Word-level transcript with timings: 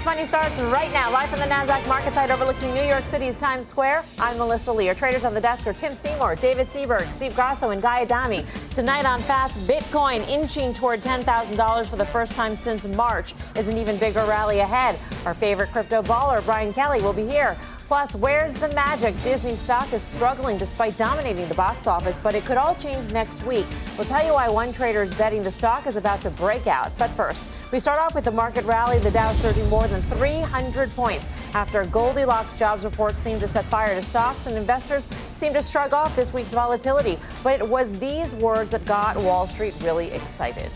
Fast 0.00 0.09
Starts 0.24 0.60
right 0.60 0.92
now, 0.92 1.10
live 1.10 1.28
from 1.30 1.40
the 1.40 1.46
NASDAQ 1.46 1.88
market 1.88 2.14
site 2.14 2.30
overlooking 2.30 2.72
New 2.72 2.84
York 2.84 3.04
City's 3.06 3.36
Times 3.36 3.66
Square. 3.66 4.04
I'm 4.18 4.36
Melissa 4.38 4.70
Lee. 4.70 4.88
Our 4.88 4.94
traders 4.94 5.24
on 5.24 5.34
the 5.34 5.40
desk 5.40 5.66
are 5.66 5.72
Tim 5.72 5.92
Seymour, 5.92 6.36
David 6.36 6.68
Seaburg, 6.68 7.10
Steve 7.10 7.34
Grasso, 7.34 7.70
and 7.70 7.82
Guy 7.82 8.02
Adami. 8.02 8.44
Tonight 8.70 9.06
on 9.06 9.20
Fast, 9.22 9.58
Bitcoin 9.66 10.28
inching 10.28 10.72
toward 10.72 11.00
$10,000 11.00 11.86
for 11.88 11.96
the 11.96 12.04
first 12.04 12.36
time 12.36 12.54
since 12.54 12.86
March. 12.86 13.34
Is 13.56 13.66
an 13.66 13.76
even 13.76 13.96
bigger 13.96 14.20
rally 14.20 14.60
ahead. 14.60 14.98
Our 15.24 15.34
favorite 15.34 15.72
crypto 15.72 16.02
baller, 16.02 16.44
Brian 16.44 16.72
Kelly, 16.72 17.02
will 17.02 17.12
be 17.12 17.26
here. 17.26 17.58
Plus, 17.90 18.14
where's 18.14 18.54
the 18.54 18.68
magic? 18.68 19.20
Disney 19.20 19.56
stock 19.56 19.92
is 19.92 20.00
struggling 20.00 20.56
despite 20.56 20.96
dominating 20.96 21.48
the 21.48 21.56
box 21.56 21.88
office, 21.88 22.20
but 22.20 22.36
it 22.36 22.44
could 22.44 22.56
all 22.56 22.76
change 22.76 23.12
next 23.12 23.44
week. 23.44 23.66
We'll 23.98 24.06
tell 24.06 24.24
you 24.24 24.34
why 24.34 24.48
one 24.48 24.72
trader 24.72 25.02
is 25.02 25.12
betting 25.12 25.42
the 25.42 25.50
stock 25.50 25.88
is 25.88 25.96
about 25.96 26.22
to 26.22 26.30
break 26.30 26.68
out. 26.68 26.96
But 26.98 27.10
first, 27.10 27.48
we 27.72 27.80
start 27.80 27.98
off 27.98 28.14
with 28.14 28.22
the 28.22 28.30
market 28.30 28.64
rally. 28.64 29.00
The 29.00 29.10
Dow 29.10 29.32
surging 29.32 29.68
more 29.68 29.88
than 29.88 30.02
300 30.10 30.90
points 30.90 31.30
after 31.54 31.84
Goldilocks 31.86 32.54
jobs 32.54 32.84
reports 32.84 33.18
seemed 33.18 33.40
to 33.40 33.48
set 33.48 33.64
fire 33.64 33.94
to 33.94 34.02
stocks, 34.02 34.46
and 34.46 34.56
investors 34.56 35.08
seemed 35.34 35.54
to 35.54 35.62
shrug 35.62 35.92
off 35.92 36.14
this 36.16 36.32
week's 36.32 36.52
volatility. 36.52 37.18
But 37.42 37.60
it 37.60 37.68
was 37.68 37.98
these 37.98 38.34
words 38.34 38.72
that 38.72 38.84
got 38.84 39.16
Wall 39.16 39.46
Street 39.46 39.74
really 39.82 40.10
excited. 40.10 40.70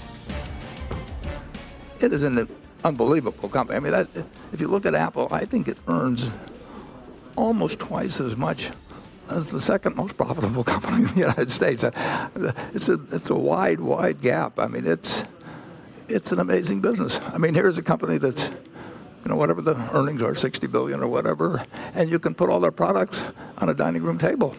It 2.01 2.13
is 2.13 2.23
an 2.23 2.49
unbelievable 2.85 3.49
company. 3.49 3.77
I 3.77 3.81
mean, 3.81 3.93
that, 3.93 4.09
if 4.53 4.61
you 4.61 4.69
look 4.69 4.87
at 4.87 4.95
Apple, 4.95 5.29
I 5.31 5.45
think 5.45 5.69
it 5.69 5.79
earns 5.89 6.31
almost 7.37 7.79
twice 7.79 8.21
as 8.21 8.37
much 8.37 8.71
as 9.31 9.47
the 9.47 9.61
second 9.61 9.97
most 9.97 10.17
profitable 10.17 10.65
company 10.75 11.05
in 11.05 11.15
the 11.15 11.21
United 11.21 11.51
States. 11.51 11.83
Uh, 11.83 12.53
it's 12.75 12.89
a, 12.89 13.01
it's 13.13 13.31
a 13.31 13.35
wide, 13.35 13.81
wide 13.81 14.21
gap. 14.21 14.59
I 14.59 14.67
mean, 14.67 14.87
it's, 14.87 15.25
it's 16.09 16.33
an 16.33 16.39
amazing 16.39 16.81
business. 16.81 17.21
I 17.33 17.39
mean, 17.39 17.55
here's 17.55 17.79
a 17.79 17.83
company 17.83 18.19
that's, 18.19 18.51
you 19.25 19.30
know, 19.30 19.36
whatever 19.36 19.62
the 19.62 19.75
earnings 19.92 20.22
are, 20.22 20.34
60 20.34 20.67
billion 20.67 21.03
or 21.03 21.08
whatever, 21.08 21.64
and 21.94 22.11
you 22.11 22.19
can 22.19 22.34
put 22.34 22.50
all 22.50 22.61
their 22.61 22.70
products 22.70 23.22
on 23.58 23.69
a 23.69 23.75
dining 23.75 24.03
room 24.03 24.19
table. 24.19 24.55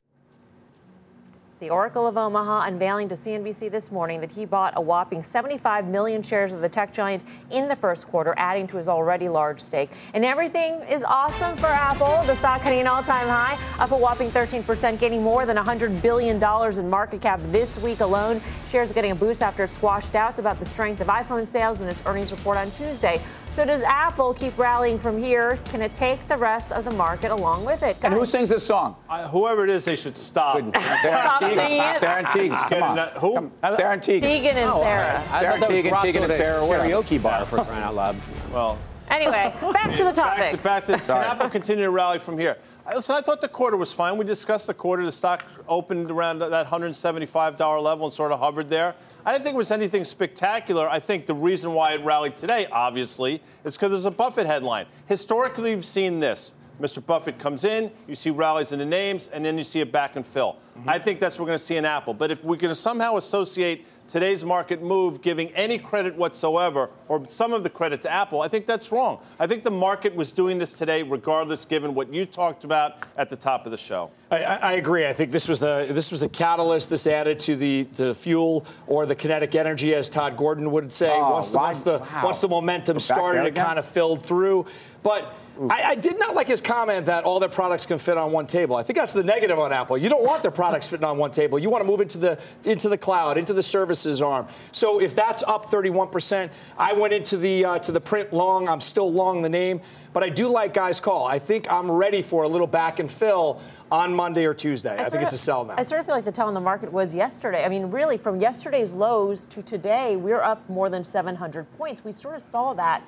The 1.62 1.70
Oracle 1.70 2.06
of 2.06 2.18
Omaha 2.18 2.68
unveiling 2.68 3.08
to 3.10 3.16
CNBC 3.16 3.72
this 3.72 3.90
morning 3.90 4.20
that 4.20 4.32
he 4.32 4.46
bought 4.46 4.74
a 4.76 4.82
whopping 4.82 5.24
75 5.24 5.88
million 5.88 6.22
shares 6.22 6.52
of 6.52 6.60
the 6.60 6.68
tech 6.68 6.94
giant 6.94 7.24
in 7.50 7.70
the 7.70 7.78
first 7.78 8.08
quarter, 8.08 8.34
adding 8.38 8.68
to 8.68 8.78
his 8.78 8.90
already 8.90 9.30
large 9.30 9.62
stake. 9.62 9.90
And 10.14 10.26
everything 10.26 10.76
is 10.82 11.04
awesome 11.04 11.56
for 11.56 11.68
Apple. 11.68 12.22
The 12.28 12.36
stock 12.36 12.62
hitting 12.62 12.82
an 12.82 12.88
all 12.88 13.02
time 13.02 13.30
high, 13.30 13.58
up 13.80 13.92
a 13.92 13.98
whopping 13.98 14.32
13%, 14.32 15.00
gaining 15.00 15.24
more 15.24 15.46
than 15.46 15.56
$100 15.56 16.02
billion 16.02 16.44
in 16.80 16.90
market 16.90 17.22
cap 17.22 17.40
this 17.46 17.80
week 17.80 18.02
alone. 18.02 18.42
Shares 18.68 18.92
getting 18.92 19.12
a 19.12 19.16
boost 19.16 19.42
after 19.42 19.64
it 19.64 19.70
squashed 19.70 20.12
doubts 20.12 20.40
about 20.40 20.60
the 20.60 20.66
strength 20.66 21.00
of 21.00 21.08
iPhone 21.08 21.48
sales 21.48 21.80
in 21.80 21.88
its 21.88 22.06
earnings 22.06 22.32
report 22.34 22.58
on 22.58 22.70
Tuesday. 22.72 23.22
So 23.56 23.64
does 23.64 23.84
Apple 23.84 24.34
keep 24.34 24.58
rallying 24.58 25.00
from 25.00 25.18
here? 25.18 25.58
Can 25.64 25.82
it 25.82 25.94
take 25.94 26.28
the 26.28 26.36
rest 26.36 26.74
of 26.74 26.84
the 26.84 26.92
market 26.92 27.32
along 27.32 27.64
with 27.64 27.84
it? 27.84 27.96
And 28.04 28.14
who 28.14 28.26
sings 28.26 28.50
this 28.50 28.66
song? 28.66 28.98
Uh, 29.10 29.30
whoever 29.30 29.64
it 29.64 29.70
is, 29.70 29.86
they 29.86 29.96
should 29.96 30.18
stop. 30.18 30.58
Stop 30.76 31.42
singing 31.42 31.80
it. 31.80 32.00
Sarah 32.02 32.18
and 32.18 32.28
Teagan. 32.28 32.70
Come 32.70 32.84
on. 32.84 32.96
Getting- 32.98 33.22
Who? 33.22 33.34
Come- 33.36 33.52
Sarah 33.78 33.94
and 33.94 34.02
Teagan. 34.02 34.20
Tegan 34.20 34.58
and 34.58 34.84
Sarah. 34.84 35.24
Sarah 35.30 35.58
Teagan, 35.60 35.92
Teagan 35.94 36.24
and 36.24 36.34
Sarah. 36.34 36.66
whatever. 36.66 36.90
karaoke 36.90 37.24
bar 37.24 37.46
for 37.46 37.64
crying 37.64 37.82
out 37.84 37.96
loud. 37.96 38.16
Well, 38.52 38.78
Anyway, 39.10 39.54
back 39.74 39.96
to 39.96 40.04
the 40.04 40.12
back 40.12 40.16
topic. 40.16 40.52
to, 40.52 40.58
back 40.64 40.86
to 40.86 40.98
can 40.98 41.12
Apple 41.12 41.50
continue 41.50 41.86
to 41.86 41.92
rally 41.92 42.20
from 42.20 42.38
here? 42.38 42.58
I- 42.86 42.96
Listen, 42.96 43.16
I 43.16 43.22
thought 43.22 43.40
the 43.40 43.48
quarter 43.48 43.78
was 43.78 43.94
fine. 43.94 44.18
We 44.18 44.26
discussed 44.26 44.68
the 44.68 44.74
quarter. 44.74 45.06
The 45.06 45.12
stock 45.14 45.46
opened 45.70 46.12
around 46.12 46.40
that 46.40 46.68
$175 46.68 47.82
level 47.82 48.06
and 48.08 48.14
sort 48.14 48.34
of 48.34 48.40
hovered 48.40 48.70
there. 48.70 48.96
I 49.26 49.32
didn't 49.32 49.44
think 49.44 49.56
it 49.56 49.58
was 49.58 49.72
anything 49.72 50.04
spectacular. 50.04 50.88
I 50.88 51.00
think 51.00 51.26
the 51.26 51.34
reason 51.34 51.74
why 51.74 51.94
it 51.94 52.04
rallied 52.04 52.38
today, 52.38 52.68
obviously, 52.72 53.42
is 53.64 53.76
because 53.76 53.90
there's 53.90 54.06
a 54.06 54.12
Buffett 54.12 54.46
headline. 54.46 54.86
Historically, 55.08 55.74
we've 55.74 55.84
seen 55.84 56.20
this. 56.20 56.54
Mr. 56.80 57.06
Buffett 57.06 57.40
comes 57.40 57.64
in, 57.64 57.92
you 58.08 58.16
see 58.16 58.30
rallies 58.30 58.72
in 58.72 58.80
the 58.80 58.86
names, 58.86 59.28
and 59.28 59.44
then 59.44 59.58
you 59.58 59.64
see 59.64 59.82
a 59.82 59.86
back 59.86 60.16
and 60.16 60.26
fill. 60.26 60.58
Mm-hmm. 60.78 60.90
I 60.90 61.00
think 61.00 61.20
that's 61.20 61.38
what 61.40 61.44
we're 61.44 61.50
going 61.50 61.60
to 61.60 61.64
see 61.64 61.78
in 61.78 61.86
Apple. 61.86 62.14
But 62.14 62.32
if 62.32 62.44
we're 62.44 62.58
going 62.58 62.70
to 62.70 62.76
somehow 62.76 63.16
associate 63.16 63.86
today's 64.08 64.44
market 64.44 64.84
move 64.84 65.22
giving 65.22 65.50
any 65.52 65.78
credit 65.78 66.16
whatsoever, 66.16 66.90
or 67.08 67.28
some 67.30 67.54
of 67.54 67.64
the 67.64 67.70
credit 67.70 68.02
to 68.04 68.12
Apple, 68.12 68.42
I 68.42 68.48
think 68.50 68.66
that's 68.66 68.92
wrong. 68.92 69.20
I 69.40 69.48
think 69.48 69.64
the 69.64 69.72
market 69.72 70.14
was 70.14 70.32
doing 70.32 70.58
this 70.58 70.74
today, 70.74 71.02
regardless, 71.02 71.64
given 71.66 71.96
what 71.96 72.14
you 72.14 72.26
talked 72.26 72.66
about 72.66 73.06
at 73.18 73.30
the 73.30 73.38
top 73.38 73.66
of 73.66 73.72
the 73.72 73.78
show. 73.78 74.12
I, 74.30 74.44
I 74.44 74.56
I 74.56 74.72
agree. 74.74 75.08
I 75.08 75.14
think 75.14 75.32
this 75.32 75.48
was 75.48 75.60
the 75.60 75.88
this 75.90 76.12
was 76.12 76.20
the 76.20 76.30
catalyst. 76.30 76.90
This 76.90 77.08
added 77.08 77.40
to 77.42 77.56
the 77.56 77.86
to 77.96 78.06
the 78.08 78.16
fuel 78.16 78.66
or 78.88 79.06
the 79.06 79.16
kinetic 79.16 79.56
energy, 79.56 79.96
as 79.96 80.10
Todd 80.10 80.36
Gordon 80.36 80.72
would 80.72 80.92
say. 80.92 81.12
Oh, 81.12 81.32
once 81.32 81.50
the 81.52 81.58
why- 81.58 81.64
once 81.68 81.80
the 81.82 82.00
wow. 82.00 82.22
once 82.26 82.40
the 82.42 82.50
momentum 82.50 83.00
started, 83.00 83.46
it 83.46 83.56
kind 83.56 83.80
of 83.80 83.86
filled 83.86 84.24
through. 84.24 84.66
But 85.04 85.34
I, 85.70 85.84
I 85.84 85.96
did 85.96 86.20
not 86.20 86.36
like 86.36 86.48
his 86.48 86.62
comment 86.62 87.06
that 87.06 87.24
all 87.24 87.40
their 87.40 87.50
products 87.50 87.86
can 87.86 87.98
fit 87.98 88.18
on 88.18 88.32
one 88.32 88.48
table. 88.48 88.76
I 88.76 88.84
think 88.84 88.98
that's 88.98 89.14
the 89.14 89.24
negative 89.24 89.58
on 89.58 89.72
Apple. 89.72 89.98
You 89.98 90.10
don't 90.10 90.24
want 90.24 90.42
their 90.42 90.52
products 90.52 90.88
fitting 90.88 91.06
on 91.06 91.18
one 91.18 91.32
table. 91.32 91.58
You 91.58 91.70
want 91.70 91.84
to 91.84 91.88
move 91.88 92.02
into 92.02 92.18
the 92.18 92.40
into 92.66 92.90
the 92.90 92.98
cloud, 92.98 93.38
into 93.38 93.54
the 93.54 93.64
services 93.64 94.22
arm. 94.22 94.48
So 94.72 95.00
if 95.00 95.16
that's 95.16 95.44
up 95.44 95.66
31%, 95.66 96.50
I 96.78 96.94
went 96.94 97.14
into 97.14 97.38
the 97.38 97.66
uh, 97.66 97.80
to 97.80 97.92
the 97.92 98.02
print 98.02 98.34
long. 98.34 98.68
I'm 98.68 98.82
still 98.82 99.12
long 99.12 99.42
the 99.42 99.50
name, 99.50 99.82
but 100.14 100.24
I 100.24 100.30
do 100.30 100.48
like 100.48 100.74
guys 100.74 101.00
call. 101.00 101.26
I 101.26 101.40
think 101.40 101.72
I'm 101.72 101.90
ready 101.90 102.22
for 102.22 102.44
a 102.44 102.48
little 102.48 102.68
back 102.68 103.00
and 103.00 103.10
fill 103.10 103.62
on 103.92 104.14
Monday 104.14 104.46
or 104.46 104.54
Tuesday. 104.54 104.94
I, 104.94 104.98
think 104.98 105.10
sort 105.10 105.24
it's 105.24 105.34
a 105.34 105.38
sell 105.38 105.64
now. 105.64 105.76
I 105.78 105.84
sort 105.84 106.00
of 106.00 106.06
feel 106.06 106.16
like 106.16 106.26
the 106.26 106.32
tone 106.32 106.50
in 106.50 106.54
the 106.54 106.60
market 106.60 106.92
was 106.92 107.14
yesterday. 107.14 107.64
I 107.64 107.70
mean, 107.70 107.92
really, 107.92 108.18
from 108.18 108.40
yesterday's 108.40 108.94
lows 108.94 109.46
to 109.48 109.62
today, 109.62 110.16
we're 110.16 110.42
up 110.42 110.68
more 110.70 110.90
than 110.90 111.06
700 111.06 111.66
points. 111.78 112.04
We 112.04 112.12
sort 112.12 112.36
of 112.36 112.44
saw 112.44 112.74
that 112.74 113.04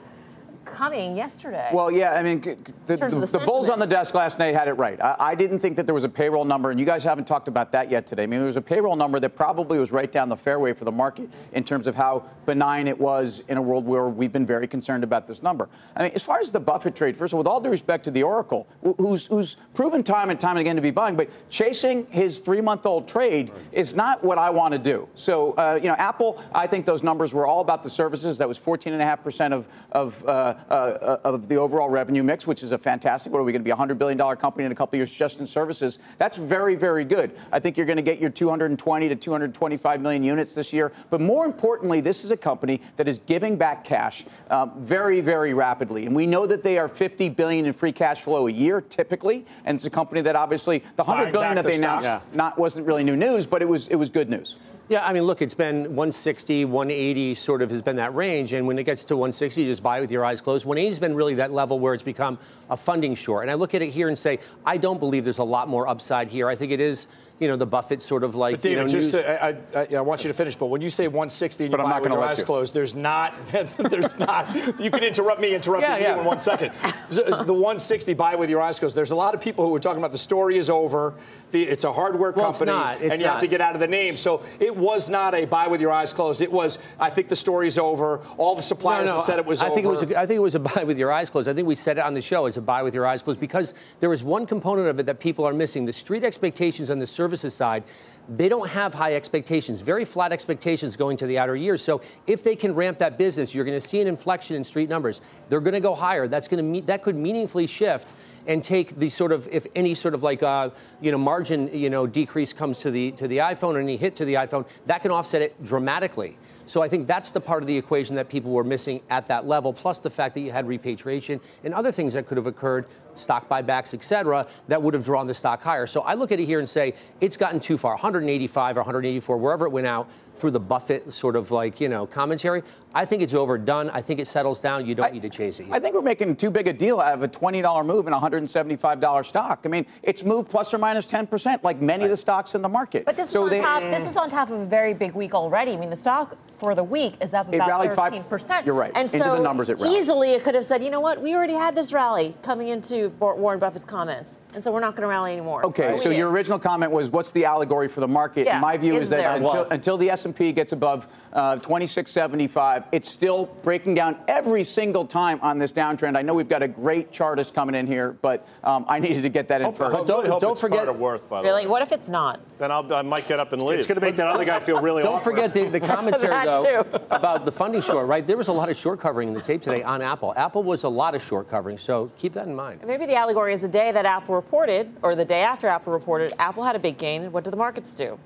coming 0.67 1.15
yesterday. 1.15 1.69
Well, 1.73 1.91
yeah, 1.91 2.13
I 2.13 2.23
mean, 2.23 2.41
the, 2.41 2.57
the, 2.85 2.97
the 2.97 3.37
the 3.39 3.45
bulls 3.45 3.69
on 3.69 3.79
the 3.79 3.87
desk 3.87 4.13
last 4.13 4.39
night 4.39 4.53
had 4.53 4.67
it 4.67 4.73
right. 4.73 4.99
I, 5.01 5.15
I 5.19 5.35
didn't 5.35 5.59
think 5.59 5.77
that 5.77 5.85
there 5.85 5.95
was 5.95 6.03
a 6.03 6.09
payroll 6.09 6.45
number, 6.45 6.71
and 6.71 6.79
you 6.79 6.85
guys 6.85 7.03
haven't 7.03 7.25
talked 7.25 7.47
about 7.47 7.71
that 7.71 7.89
yet 7.89 8.05
today. 8.05 8.23
I 8.23 8.25
mean, 8.27 8.39
there 8.39 8.47
was 8.47 8.57
a 8.57 8.61
payroll 8.61 8.95
number 8.95 9.19
that 9.19 9.35
probably 9.35 9.79
was 9.79 9.91
right 9.91 10.11
down 10.11 10.29
the 10.29 10.37
fairway 10.37 10.73
for 10.73 10.85
the 10.85 10.91
market 10.91 11.29
in 11.53 11.63
terms 11.63 11.87
of 11.87 11.95
how 11.95 12.25
benign 12.45 12.87
it 12.87 12.97
was 12.97 13.43
in 13.47 13.57
a 13.57 13.61
world 13.61 13.85
where 13.85 14.09
we've 14.09 14.31
been 14.31 14.45
very 14.45 14.67
concerned 14.67 15.03
about 15.03 15.27
this 15.27 15.41
number. 15.41 15.69
I 15.95 16.03
mean, 16.03 16.11
as 16.13 16.23
far 16.23 16.39
as 16.39 16.51
the 16.51 16.59
Buffett 16.59 16.95
trade, 16.95 17.15
first 17.15 17.33
of 17.33 17.35
all, 17.35 17.39
with 17.39 17.47
all 17.47 17.61
due 17.61 17.69
respect 17.69 18.03
to 18.05 18.11
the 18.11 18.23
Oracle, 18.23 18.67
who's, 18.97 19.27
who's 19.27 19.57
proven 19.73 20.03
time 20.03 20.29
and 20.29 20.39
time 20.39 20.57
again 20.57 20.75
to 20.75 20.81
be 20.81 20.91
buying, 20.91 21.15
but 21.15 21.29
chasing 21.49 22.05
his 22.07 22.39
three-month-old 22.39 23.07
trade 23.07 23.51
is 23.71 23.95
not 23.95 24.23
what 24.23 24.37
I 24.37 24.49
want 24.49 24.73
to 24.73 24.79
do. 24.79 25.07
So, 25.15 25.53
uh, 25.53 25.79
you 25.81 25.87
know, 25.87 25.95
Apple, 25.95 26.43
I 26.53 26.67
think 26.67 26.85
those 26.85 27.03
numbers 27.03 27.33
were 27.33 27.45
all 27.45 27.61
about 27.61 27.83
the 27.83 27.89
services. 27.89 28.37
That 28.37 28.47
was 28.47 28.59
14.5% 28.59 29.53
of, 29.53 29.67
of, 29.91 30.27
uh, 30.27 30.55
of 30.69 31.47
the 31.47 31.55
overall 31.55 31.89
revenue 31.89 32.23
mix, 32.23 32.47
which 32.47 32.63
is 32.63 32.71
a 32.71 32.77
fantastic. 32.77 33.31
What 33.31 33.39
are 33.39 33.43
we 33.43 33.51
going 33.51 33.61
to 33.61 33.65
be, 33.65 33.71
a 33.71 33.75
$100 33.75 33.97
billion 33.97 34.17
company 34.37 34.65
in 34.65 34.71
a 34.71 34.75
couple 34.75 34.95
of 34.95 34.99
years 34.99 35.11
just 35.11 35.39
in 35.39 35.47
services? 35.47 35.99
That's 36.17 36.37
very, 36.37 36.75
very 36.75 37.03
good. 37.05 37.31
I 37.51 37.59
think 37.59 37.77
you're 37.77 37.85
going 37.85 37.97
to 37.97 38.01
get 38.01 38.19
your 38.19 38.29
220 38.29 39.09
to 39.09 39.15
225 39.15 40.01
million 40.01 40.23
units 40.23 40.55
this 40.55 40.73
year. 40.73 40.91
But 41.09 41.21
more 41.21 41.45
importantly, 41.45 42.01
this 42.01 42.23
is 42.23 42.31
a 42.31 42.37
company 42.37 42.81
that 42.97 43.07
is 43.07 43.19
giving 43.19 43.55
back 43.57 43.83
cash 43.83 44.25
um, 44.49 44.71
very, 44.77 45.21
very 45.21 45.53
rapidly. 45.53 46.05
And 46.05 46.15
we 46.15 46.25
know 46.25 46.45
that 46.47 46.63
they 46.63 46.77
are 46.77 46.87
50 46.87 47.29
billion 47.29 47.65
in 47.65 47.73
free 47.73 47.91
cash 47.91 48.21
flow 48.21 48.47
a 48.47 48.51
year, 48.51 48.81
typically. 48.81 49.45
And 49.65 49.75
it's 49.75 49.85
a 49.85 49.89
company 49.89 50.21
that 50.21 50.35
obviously 50.35 50.79
the 50.95 51.03
100 51.03 51.23
Buying 51.23 51.31
billion 51.31 51.55
that 51.55 51.63
the 51.63 51.69
they 51.69 51.75
announced 51.77 52.07
Yeah. 52.07 52.21
not 52.33 52.57
wasn't 52.57 52.85
really 52.87 53.03
new 53.03 53.15
news, 53.15 53.45
but 53.45 53.61
it 53.61 53.67
was 53.67 53.87
it 53.87 53.95
was 53.95 54.09
good 54.09 54.29
news. 54.29 54.57
Yeah, 54.89 55.05
I 55.05 55.11
mean, 55.11 55.23
look, 55.23 55.41
it's 55.41 55.53
been 55.53 55.83
160, 55.83 56.63
180 56.63 57.35
sort 57.35 57.61
of 57.61 57.69
has 57.71 57.81
been 57.81 57.97
that 57.97 58.15
range. 58.15 58.53
And 58.53 58.65
when 58.65 58.79
it 58.79 58.85
gets 58.85 59.03
to 59.05 59.17
160, 59.17 59.61
you 59.61 59.67
just 59.67 59.83
buy 59.83 59.99
with 59.99 60.11
your 60.11 60.23
eyes 60.23 60.39
closed. 60.39 60.63
180 60.63 60.89
has 60.89 60.99
been 60.99 61.13
really 61.13 61.33
that 61.35 61.51
level 61.51 61.77
where 61.77 61.93
it's 61.93 62.03
become 62.03 62.39
a 62.69 62.77
funding 62.77 63.13
short. 63.13 63.43
And 63.43 63.51
I 63.51 63.55
look 63.55 63.75
at 63.75 63.81
it 63.81 63.89
here 63.89 64.07
and 64.07 64.17
say, 64.17 64.39
I 64.65 64.77
don't 64.77 64.97
believe 64.97 65.25
there's 65.25 65.39
a 65.39 65.43
lot 65.43 65.67
more 65.67 65.89
upside 65.89 66.29
here. 66.29 66.47
I 66.47 66.55
think 66.55 66.71
it 66.71 66.79
is 66.79 67.07
you 67.39 67.47
know, 67.47 67.55
the 67.55 67.65
Buffett 67.65 68.01
sort 68.01 68.23
of 68.23 68.35
like. 68.35 68.55
But 68.55 68.61
David, 68.61 68.77
you 68.77 68.83
know, 68.83 68.87
just 68.87 69.11
to, 69.11 69.43
I, 69.43 69.55
I, 69.75 69.95
I, 69.97 70.01
want 70.01 70.23
you 70.23 70.27
to 70.29 70.33
finish. 70.33 70.55
But 70.55 70.67
when 70.67 70.81
you 70.81 70.89
say 70.89 71.07
160 71.07 71.65
and 71.65 71.71
you 71.71 71.77
buy 71.77 71.99
with 71.99 72.11
your 72.11 72.23
eyes 72.23 72.39
you. 72.39 72.45
closed, 72.45 72.73
there's 72.73 72.95
not, 72.95 73.33
there's 73.77 74.17
not. 74.17 74.79
You 74.79 74.89
can 74.89 75.03
interrupt 75.03 75.39
me, 75.39 75.53
interrupt 75.53 75.83
yeah, 75.83 75.97
yeah. 75.97 76.13
you 76.15 76.21
in 76.21 76.25
one 76.25 76.39
second. 76.39 76.73
the 77.09 77.53
160 77.53 78.13
buy 78.15 78.35
with 78.35 78.49
your 78.49 78.61
eyes 78.61 78.79
closed. 78.79 78.95
There's 78.95 79.11
a 79.11 79.15
lot 79.15 79.35
of 79.35 79.41
people 79.41 79.67
who 79.67 79.75
are 79.75 79.79
talking 79.79 79.99
about 79.99 80.11
the 80.11 80.17
story 80.17 80.57
is 80.57 80.69
over. 80.69 81.13
The, 81.51 81.63
it's 81.63 81.83
a 81.83 81.93
hardware 81.93 82.31
well, 82.31 82.51
company, 82.51 82.71
it's 82.71 82.77
not. 82.77 83.01
It's 83.01 83.11
and 83.11 83.21
you 83.21 83.27
not. 83.27 83.33
have 83.33 83.41
to 83.41 83.47
get 83.47 83.61
out 83.61 83.75
of 83.75 83.79
the 83.79 83.87
name. 83.87 84.17
So 84.17 84.43
it 84.59 84.75
was 84.75 85.09
not 85.09 85.35
a 85.35 85.45
buy 85.45 85.67
with 85.67 85.79
your 85.79 85.91
eyes 85.91 86.13
closed. 86.13 86.41
It 86.41 86.51
was. 86.51 86.79
I 86.99 87.09
think 87.09 87.29
the 87.29 87.35
story's 87.35 87.77
over. 87.77 88.19
All 88.37 88.55
the 88.55 88.61
suppliers 88.61 89.09
no, 89.09 89.17
no, 89.17 89.23
said 89.23 89.39
it 89.39 89.45
was 89.45 89.61
I 89.61 89.67
over. 89.67 89.75
Think 89.75 89.85
it 89.85 89.89
was 89.89 90.01
a, 90.01 90.19
I 90.19 90.25
think 90.25 90.37
it 90.37 90.41
was 90.41 90.55
a 90.55 90.59
buy 90.59 90.83
with 90.83 90.97
your 90.97 91.11
eyes 91.11 91.29
closed. 91.29 91.47
I 91.47 91.53
think 91.53 91.67
we 91.67 91.75
said 91.75 91.97
it 91.97 92.03
on 92.03 92.15
the 92.15 92.21
show. 92.21 92.47
It's 92.47 92.57
a 92.57 92.61
buy 92.61 92.83
with 92.83 92.95
your 92.95 93.05
eyes 93.05 93.21
closed 93.21 93.39
because 93.39 93.73
there 93.99 94.11
is 94.11 94.23
one 94.23 94.45
component 94.45 94.87
of 94.87 94.99
it 94.99 95.05
that 95.05 95.19
people 95.19 95.45
are 95.45 95.53
missing. 95.53 95.85
The 95.85 95.93
street 95.93 96.23
expectations 96.23 96.89
on 96.89 96.99
the 96.99 97.07
services 97.27 97.53
side 97.53 97.83
they 98.29 98.49
don't 98.49 98.67
have 98.67 98.93
high 98.93 99.15
expectations, 99.15 99.79
very 99.79 100.03
flat 100.03 100.33
expectations 100.33 100.97
going 100.97 101.15
to 101.15 101.25
the 101.27 101.39
outer 101.39 101.55
years. 101.55 101.81
So 101.81 102.01
if 102.25 102.43
they 102.43 102.57
can 102.57 102.75
ramp 102.75 102.97
that 102.97 103.17
business, 103.17 103.55
you're 103.55 103.63
going 103.63 103.79
to 103.79 103.87
see 103.87 104.01
an 104.01 104.07
inflection 104.07 104.57
in 104.57 104.65
street 104.65 104.89
numbers. 104.89 105.21
They're 105.47 105.61
going 105.61 105.75
to 105.75 105.79
go 105.79 105.95
higher. 105.95 106.27
That's 106.27 106.49
going 106.49 106.73
to 106.73 106.81
that 106.87 107.03
could 107.03 107.15
meaningfully 107.15 107.67
shift 107.67 108.09
and 108.45 108.61
take 108.61 108.99
the 108.99 109.09
sort 109.09 109.31
of 109.31 109.47
if 109.49 109.65
any 109.75 109.93
sort 109.93 110.13
of 110.13 110.23
like 110.23 110.43
uh, 110.43 110.71
you 110.99 111.11
know 111.11 111.17
margin 111.17 111.69
you 111.73 111.89
know 111.89 112.05
decrease 112.05 112.51
comes 112.51 112.79
to 112.79 112.91
the 112.91 113.11
to 113.13 113.29
the 113.29 113.37
iPhone 113.37 113.75
or 113.75 113.79
any 113.79 113.95
hit 113.95 114.17
to 114.17 114.25
the 114.25 114.33
iPhone, 114.33 114.67
that 114.87 115.01
can 115.01 115.11
offset 115.11 115.41
it 115.41 115.63
dramatically. 115.63 116.37
So 116.65 116.81
I 116.81 116.89
think 116.89 117.07
that's 117.07 117.31
the 117.31 117.39
part 117.39 117.63
of 117.63 117.67
the 117.67 117.77
equation 117.77 118.17
that 118.17 118.27
people 118.27 118.51
were 118.51 118.65
missing 118.65 118.99
at 119.09 119.27
that 119.27 119.47
level, 119.47 119.71
plus 119.71 119.99
the 119.99 120.09
fact 120.09 120.35
that 120.35 120.41
you 120.41 120.51
had 120.51 120.67
repatriation 120.67 121.39
and 121.63 121.73
other 121.73 121.93
things 121.93 122.11
that 122.11 122.27
could 122.27 122.35
have 122.35 122.47
occurred 122.47 122.87
stock 123.17 123.49
buybacks, 123.49 123.93
et 123.93 124.03
cetera, 124.03 124.47
that 124.67 124.81
would 124.81 124.93
have 124.93 125.03
drawn 125.03 125.27
the 125.27 125.33
stock 125.33 125.61
higher. 125.61 125.87
So 125.87 126.01
I 126.01 126.13
look 126.13 126.31
at 126.31 126.39
it 126.39 126.45
here 126.45 126.59
and 126.59 126.67
say 126.67 126.93
it's 127.21 127.37
gotten 127.37 127.59
too 127.59 127.77
far, 127.77 127.93
185 127.93 128.77
or 128.77 128.81
184, 128.81 129.37
wherever 129.37 129.65
it 129.65 129.71
went 129.71 129.87
out 129.87 130.09
through 130.37 130.51
the 130.51 130.59
Buffett 130.59 131.11
sort 131.11 131.35
of 131.35 131.51
like, 131.51 131.81
you 131.81 131.89
know, 131.89 132.05
commentary. 132.05 132.63
I 132.93 133.05
think 133.05 133.21
it's 133.21 133.33
overdone. 133.33 133.89
I 133.89 134.01
think 134.01 134.19
it 134.19 134.27
settles 134.27 134.61
down. 134.61 134.85
You 134.85 134.95
don't 134.95 135.07
I, 135.07 135.11
need 135.11 135.21
to 135.23 135.29
chase 135.29 135.59
it. 135.59 135.67
Yet. 135.67 135.75
I 135.75 135.79
think 135.79 135.95
we're 135.95 136.01
making 136.01 136.35
too 136.35 136.49
big 136.49 136.67
a 136.67 136.73
deal 136.73 136.99
out 136.99 137.13
of 137.13 137.23
a 137.23 137.27
$20 137.27 137.85
move 137.85 138.07
in 138.07 138.13
a 138.13 138.19
$175 138.19 139.25
stock. 139.25 139.61
I 139.65 139.67
mean, 139.67 139.85
it's 140.03 140.23
moved 140.23 140.49
plus 140.49 140.73
or 140.73 140.77
minus 140.77 141.05
10%, 141.07 141.63
like 141.63 141.81
many 141.81 142.01
right. 142.01 142.05
of 142.05 142.09
the 142.11 142.17
stocks 142.17 142.55
in 142.55 142.61
the 142.61 142.69
market. 142.69 143.05
But 143.05 143.17
this, 143.17 143.29
so 143.29 143.45
is 143.45 143.51
on 143.51 143.57
they, 143.57 143.61
top, 143.61 143.83
this 143.83 144.07
is 144.07 144.17
on 144.17 144.29
top 144.29 144.49
of 144.49 144.59
a 144.59 144.65
very 144.65 144.93
big 144.93 145.13
week 145.13 145.33
already. 145.33 145.73
I 145.73 145.77
mean, 145.77 145.89
the 145.89 145.95
stock 145.95 146.37
for 146.57 146.73
the 146.73 146.83
week 146.83 147.15
is 147.21 147.33
up 147.33 147.53
about 147.53 147.85
13%. 147.85 148.39
Five, 148.39 148.65
you're 148.65 148.75
right. 148.75 148.91
And 148.95 149.11
into 149.13 149.25
so 149.25 149.35
the 149.35 149.41
numbers 149.41 149.69
it 149.69 149.77
rallied. 149.77 149.99
easily 149.99 150.33
it 150.33 150.43
could 150.43 150.55
have 150.55 150.65
said, 150.65 150.83
you 150.83 150.89
know 150.89 151.01
what, 151.01 151.21
we 151.21 151.35
already 151.35 151.53
had 151.53 151.75
this 151.75 151.93
rally 151.93 152.35
coming 152.41 152.69
into 152.69 153.06
Warren 153.07 153.59
Buffett's 153.59 153.85
comments, 153.85 154.37
and 154.53 154.63
so 154.63 154.71
we're 154.71 154.79
not 154.79 154.95
going 154.95 155.03
to 155.03 155.07
rally 155.07 155.33
anymore. 155.33 155.65
Okay, 155.65 155.95
so 155.97 156.09
your 156.09 156.29
original 156.29 156.59
comment 156.59 156.91
was, 156.91 157.09
what's 157.09 157.31
the 157.31 157.45
allegory 157.45 157.87
for 157.87 157.99
the 157.99 158.07
market? 158.07 158.45
Yeah, 158.45 158.59
My 158.59 158.77
view 158.77 158.95
is, 158.95 159.03
is 159.03 159.09
that 159.09 159.41
until, 159.41 159.63
until, 159.69 159.97
the 159.97 160.09
S&P 160.09 160.51
gets 160.51 160.71
above 160.71 161.07
uh, 161.37 161.55
2675, 161.57 162.85
it's 162.91 163.07
still 163.07 163.45
breaking 163.61 163.93
down 163.93 164.17
every 164.27 164.63
single 164.63 165.05
time 165.05 165.39
on 165.43 165.59
this 165.59 165.71
downtrend. 165.71 166.17
I 166.17 166.23
know 166.23 166.33
we've 166.33 166.49
got 166.49 166.63
a 166.63 166.67
great 166.67 167.11
chartist 167.11 167.53
coming 167.53 167.75
in 167.75 167.85
here, 167.85 168.17
but 168.23 168.47
um, 168.63 168.85
I 168.87 168.97
needed 168.97 169.21
to 169.21 169.29
get 169.29 169.47
that 169.49 169.61
in 169.61 169.65
hope, 169.65 169.77
first. 169.77 169.95
Hope, 169.95 170.07
don't, 170.07 170.41
don't 170.41 170.57
forget 170.57 170.87
Worth, 170.97 171.29
by 171.29 171.43
the 171.43 171.47
really? 171.47 171.65
way. 171.65 171.69
What 171.69 171.83
if 171.83 171.91
it's 171.91 172.09
not? 172.09 172.39
Then 172.57 172.71
I'll, 172.71 172.91
i 172.91 173.03
might 173.03 173.27
get 173.27 173.39
up 173.39 173.53
and 173.53 173.61
leave. 173.61 173.77
It's 173.77 173.85
going 173.85 173.99
to 173.99 174.01
make 174.01 174.15
that 174.15 174.25
other 174.25 174.45
guy 174.45 174.59
feel 174.59 174.81
really 174.81 175.03
Don't 175.03 175.17
awkward. 175.17 175.35
forget 175.35 175.53
the, 175.53 175.67
the 175.67 175.79
commentary, 175.87 176.43
though, 176.43 176.79
about 177.11 177.45
the 177.45 177.51
funding 177.51 177.81
short, 177.81 178.07
right? 178.07 178.25
There 178.25 178.37
was 178.37 178.47
a 178.47 178.53
lot 178.53 178.69
of 178.69 178.75
short 178.75 178.99
covering 178.99 179.27
in 179.27 179.35
the 179.35 179.41
tape 179.41 179.61
today 179.61 179.83
on 179.83 180.01
Apple. 180.01 180.33
Apple 180.35 180.63
was 180.63 180.85
a 180.85 180.89
lot 180.89 181.13
of 181.13 181.23
short 181.23 181.51
covering, 181.51 181.77
so 181.77 182.11
keep 182.17 182.33
that 182.33 182.47
in 182.47 182.55
mind. 182.55 182.81
Maybe 182.83 183.05
the 183.05 183.15
allegory 183.15 183.53
is 183.53 183.61
the 183.61 183.67
day 183.67 183.91
that 183.91 184.07
Apple 184.07 184.33
reported, 184.33 184.91
or 185.03 185.15
the 185.15 185.25
day 185.25 185.41
after 185.41 185.67
Apple 185.67 185.93
reported, 185.93 186.33
Apple 186.39 186.63
had 186.63 186.75
a 186.75 186.79
big 186.79 186.97
gain. 186.97 187.31
What 187.31 187.43
did 187.43 187.51
the 187.51 187.57
markets 187.57 187.93
do? 187.93 188.17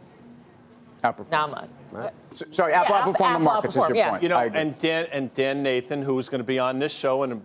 Outperformed. 1.03 1.31
Not 1.31 1.51
much. 1.51 1.69
Right. 1.91 2.13
Sorry, 2.51 2.73
Apple 2.73 2.95
yeah, 2.95 3.01
outperformed 3.03 3.33
the 3.33 3.39
markets 3.39 3.75
is 3.75 3.87
your 3.87 3.95
yeah. 3.95 4.09
point. 4.11 4.23
You 4.23 4.29
know, 4.29 4.37
and 4.37 4.77
Dan 4.77 5.07
and 5.11 5.33
Dan 5.33 5.63
Nathan, 5.63 6.03
who 6.03 6.17
is 6.19 6.29
going 6.29 6.39
to 6.39 6.45
be 6.45 6.59
on 6.59 6.79
this 6.79 6.93
show 6.93 7.23
in 7.23 7.41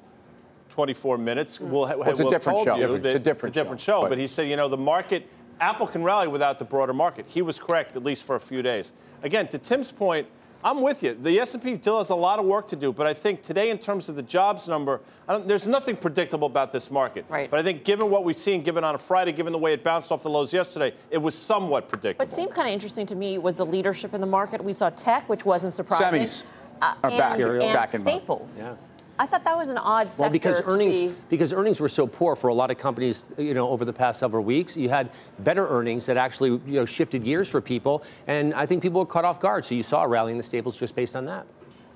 24 0.71 1.17
minutes, 1.19 1.59
mm. 1.59 1.71
will, 1.71 1.87
ha- 1.87 1.97
well, 1.97 2.11
it's 2.11 2.21
will 2.21 2.29
a 2.29 2.31
different 2.31 2.63
show. 2.65 2.77
You 2.77 2.95
it's 2.95 3.07
a 3.07 3.19
different, 3.19 3.27
it's 3.27 3.45
a 3.45 3.51
different 3.51 3.81
show. 3.81 4.03
show. 4.03 4.09
But 4.09 4.19
he 4.19 4.27
said, 4.27 4.49
you 4.49 4.57
know, 4.57 4.69
the 4.69 4.77
market, 4.77 5.29
Apple 5.59 5.87
can 5.87 6.05
rally 6.05 6.29
without 6.29 6.59
the 6.59 6.67
broader 6.67 6.93
market. 6.93 7.25
He 7.29 7.41
was 7.41 7.59
correct, 7.59 7.97
at 7.97 8.05
least 8.05 8.25
for 8.25 8.37
a 8.37 8.41
few 8.41 8.61
days. 8.61 8.93
Again, 9.23 9.49
to 9.49 9.59
Tim's 9.59 9.91
point, 9.91 10.29
I'm 10.67 10.83
with 10.83 11.05
you. 11.05 11.15
The 11.15 11.39
S&P 11.39 11.77
still 11.77 11.99
has 11.99 12.11
a 12.11 12.15
lot 12.17 12.41
of 12.41 12.45
work 12.45 12.67
to 12.69 12.77
do, 12.77 12.93
but 12.93 13.07
I 13.07 13.15
think 13.15 13.41
today, 13.41 13.71
in 13.71 13.79
terms 13.79 14.09
of 14.09 14.17
the 14.17 14.23
jobs 14.23 14.67
number, 14.67 15.01
there's 15.45 15.69
nothing 15.69 15.97
predictable 15.97 16.49
about 16.49 16.73
this 16.73 16.91
market. 16.91 17.25
Right. 17.29 17.49
But 17.49 17.61
I 17.61 17.63
think, 17.63 17.85
given 17.85 18.11
what 18.11 18.25
we've 18.25 18.37
seen, 18.37 18.65
given 18.65 18.83
on 18.83 18.97
a 18.97 18.99
Friday, 18.99 19.31
given 19.31 19.53
the 19.53 19.61
way 19.61 19.75
it 19.75 19.85
bounced 19.85 20.11
off 20.11 20.25
the 20.25 20.29
lows 20.29 20.53
yesterday, 20.53 20.93
it 21.13 21.19
was 21.19 21.37
somewhat 21.37 21.89
predictable. 21.89 22.25
What 22.25 22.35
seemed 22.35 22.53
kind 22.53 22.67
of 22.67 22.75
interesting 22.75 23.07
to 23.07 23.15
me 23.15 23.39
was 23.39 23.59
the 23.59 23.65
leadership 23.65 24.13
in 24.13 24.21
the 24.21 24.27
market. 24.27 24.63
We 24.63 24.73
saw 24.73 24.91
tech, 24.91 25.29
which 25.29 25.45
wasn't 25.45 25.73
surprising. 25.73 26.23
Semis 26.23 26.43
uh, 26.83 26.95
are 27.05 27.11
and, 27.11 27.19
back. 27.19 27.39
And 27.39 27.61
back 27.61 27.95
in 27.95 28.01
Staples. 28.01 28.59
Yeah. 28.59 28.75
I 29.19 29.27
thought 29.27 29.45
that 29.45 29.57
was 29.57 29.69
an 29.69 29.79
odd 29.79 30.13
sector 30.13 30.23
well, 30.23 30.31
because 30.31 30.63
earnings 30.65 31.01
be... 31.01 31.15
because 31.29 31.53
earnings 31.53 31.81
were 31.81 31.89
so 31.89 32.07
poor 32.07 32.37
for 32.37 32.49
a 32.49 32.55
lot 32.55 32.71
of 32.71 32.79
companies, 32.79 33.23
you 33.39 33.55
know, 33.55 33.69
over 33.69 33.85
the 33.85 33.93
past 33.93 34.19
several 34.19 34.45
weeks. 34.45 34.77
You 34.77 34.89
had 34.89 35.11
better 35.41 35.67
earnings 35.69 36.07
that 36.07 36.17
actually 36.17 36.51
you 36.51 36.63
know 36.67 36.85
shifted 36.85 37.25
gears 37.25 37.49
for 37.49 37.61
people, 37.61 38.03
and 38.27 38.53
I 38.55 38.67
think 38.67 38.83
people 38.83 39.01
were 39.01 39.07
caught 39.07 39.25
off 39.25 39.41
guard. 39.41 39.65
So 39.65 39.75
you 39.75 39.83
saw 39.83 40.03
a 40.03 40.09
rally 40.09 40.33
in 40.33 40.39
the 40.39 40.45
staples 40.45 40.79
just 40.79 40.95
based 40.95 41.17
on 41.17 41.25
that. 41.27 41.47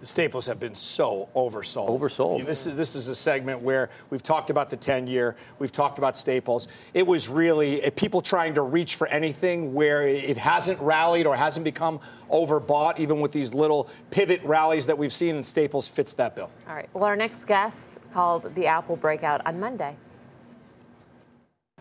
The 0.01 0.07
staples 0.07 0.47
have 0.47 0.59
been 0.59 0.75
so 0.75 1.29
oversold. 1.37 2.01
Oversold. 2.01 2.35
I 2.35 2.37
mean, 2.39 2.47
this 2.47 2.67
is 2.67 2.75
this 2.75 2.97
is 2.97 3.09
a 3.09 3.15
segment 3.15 3.61
where 3.61 3.91
we've 4.09 4.23
talked 4.23 4.49
about 4.49 4.71
the 4.71 4.77
10 4.77 5.07
year, 5.07 5.37
we've 5.59 5.73
talked 5.73 5.99
about 5.99 6.17
staples. 6.17 6.69
It 6.95 7.07
was 7.07 7.29
really 7.29 7.83
eh, 7.83 7.91
people 7.91 8.23
trying 8.23 8.55
to 8.55 8.63
reach 8.63 8.95
for 8.97 9.07
anything 9.09 9.75
where 9.75 10.09
it 10.09 10.39
hasn't 10.39 10.81
rallied 10.81 11.27
or 11.27 11.37
hasn't 11.37 11.65
become 11.65 12.01
overbought, 12.31 12.99
even 12.99 13.21
with 13.21 13.33
these 13.33 13.53
little 13.53 13.91
pivot 14.11 14.43
rallies 14.43 14.87
that 14.87 14.97
we've 14.97 15.13
seen. 15.13 15.35
And 15.35 15.45
staples 15.45 15.87
fits 15.87 16.15
that 16.15 16.35
bill. 16.35 16.51
All 16.67 16.75
right. 16.75 16.89
Well, 16.95 17.05
our 17.05 17.17
next 17.17 17.45
guest 17.45 18.01
called 18.11 18.55
the 18.55 18.67
Apple 18.67 18.97
breakout 18.97 19.47
on 19.47 19.61
Monday. 19.61 19.97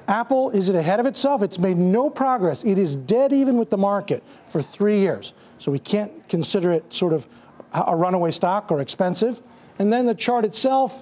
Apple, 0.10 0.50
is 0.50 0.68
it 0.68 0.76
ahead 0.76 1.00
of 1.00 1.06
itself? 1.06 1.42
It's 1.42 1.60
made 1.60 1.78
no 1.78 2.10
progress. 2.10 2.66
It 2.66 2.78
is 2.78 2.98
dead 2.98 3.32
even 3.32 3.58
with 3.58 3.70
the 3.70 3.78
market 3.78 4.24
for 4.46 4.62
three 4.62 4.98
years. 4.98 5.34
So 5.58 5.72
we 5.72 5.80
can't 5.80 6.28
consider 6.28 6.72
it 6.72 6.92
sort 6.92 7.14
of 7.14 7.28
a 7.74 7.96
runaway 7.96 8.32
stock 8.32 8.72
or 8.72 8.82
expensive. 8.82 9.42
And 9.78 9.92
then 9.92 10.06
the 10.06 10.16
chart 10.16 10.46
itself, 10.46 11.02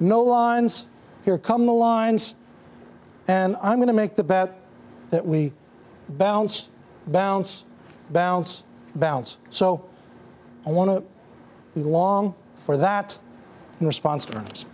no 0.00 0.22
lines. 0.22 0.86
Here 1.24 1.38
come 1.38 1.66
the 1.66 1.72
lines. 1.72 2.34
And 3.26 3.56
I'm 3.62 3.76
going 3.78 3.88
to 3.88 3.92
make 3.92 4.16
the 4.16 4.24
bet 4.24 4.58
that 5.10 5.24
we 5.24 5.52
bounce, 6.10 6.70
bounce, 7.06 7.64
bounce, 8.10 8.64
bounce. 8.94 9.38
So 9.50 9.88
I 10.66 10.70
want 10.70 10.90
to 10.90 11.04
be 11.78 11.82
long 11.82 12.34
for 12.56 12.76
that 12.78 13.18
in 13.80 13.86
response 13.86 14.24
to 14.26 14.36
earnings. 14.36 14.66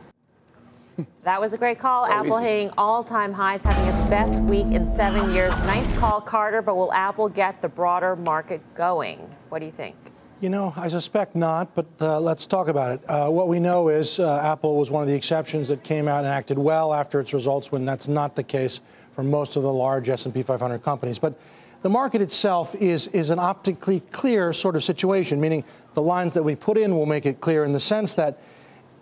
That 1.24 1.40
was 1.40 1.54
a 1.54 1.58
great 1.58 1.80
call. 1.80 2.06
So 2.06 2.12
Apple 2.12 2.38
easy. 2.38 2.48
hitting 2.48 2.70
all 2.78 3.02
time 3.02 3.32
highs, 3.32 3.64
having 3.64 3.92
its 3.92 4.08
best 4.08 4.42
week 4.42 4.66
in 4.66 4.86
seven 4.86 5.32
years. 5.32 5.58
Nice 5.62 5.92
call, 5.98 6.20
Carter, 6.20 6.62
but 6.62 6.76
will 6.76 6.92
Apple 6.92 7.28
get 7.28 7.60
the 7.60 7.68
broader 7.68 8.14
market 8.14 8.60
going? 8.74 9.18
What 9.48 9.58
do 9.58 9.66
you 9.66 9.72
think? 9.72 9.96
You 10.40 10.50
know, 10.50 10.74
I 10.76 10.88
suspect 10.88 11.36
not, 11.36 11.74
but 11.74 11.86
uh, 12.00 12.20
let's 12.20 12.44
talk 12.44 12.66
about 12.66 12.90
it. 12.92 13.08
Uh, 13.08 13.28
what 13.28 13.46
we 13.46 13.60
know 13.60 13.88
is 13.88 14.18
uh, 14.18 14.40
Apple 14.42 14.76
was 14.76 14.90
one 14.90 15.00
of 15.00 15.08
the 15.08 15.14
exceptions 15.14 15.68
that 15.68 15.84
came 15.84 16.08
out 16.08 16.24
and 16.24 16.26
acted 16.26 16.58
well 16.58 16.92
after 16.92 17.20
its 17.20 17.32
results, 17.32 17.70
when 17.70 17.84
that's 17.84 18.08
not 18.08 18.34
the 18.34 18.42
case 18.42 18.80
for 19.12 19.22
most 19.22 19.54
of 19.56 19.62
the 19.62 19.72
large 19.72 20.08
S&P 20.08 20.42
500 20.42 20.82
companies. 20.82 21.20
But 21.20 21.38
the 21.82 21.88
market 21.88 22.20
itself 22.20 22.74
is 22.74 23.06
is 23.08 23.30
an 23.30 23.38
optically 23.38 24.00
clear 24.00 24.52
sort 24.52 24.74
of 24.74 24.82
situation, 24.82 25.40
meaning 25.40 25.64
the 25.94 26.02
lines 26.02 26.34
that 26.34 26.42
we 26.42 26.56
put 26.56 26.78
in 26.78 26.96
will 26.96 27.06
make 27.06 27.26
it 27.26 27.40
clear 27.40 27.64
in 27.64 27.72
the 27.72 27.80
sense 27.80 28.14
that 28.14 28.38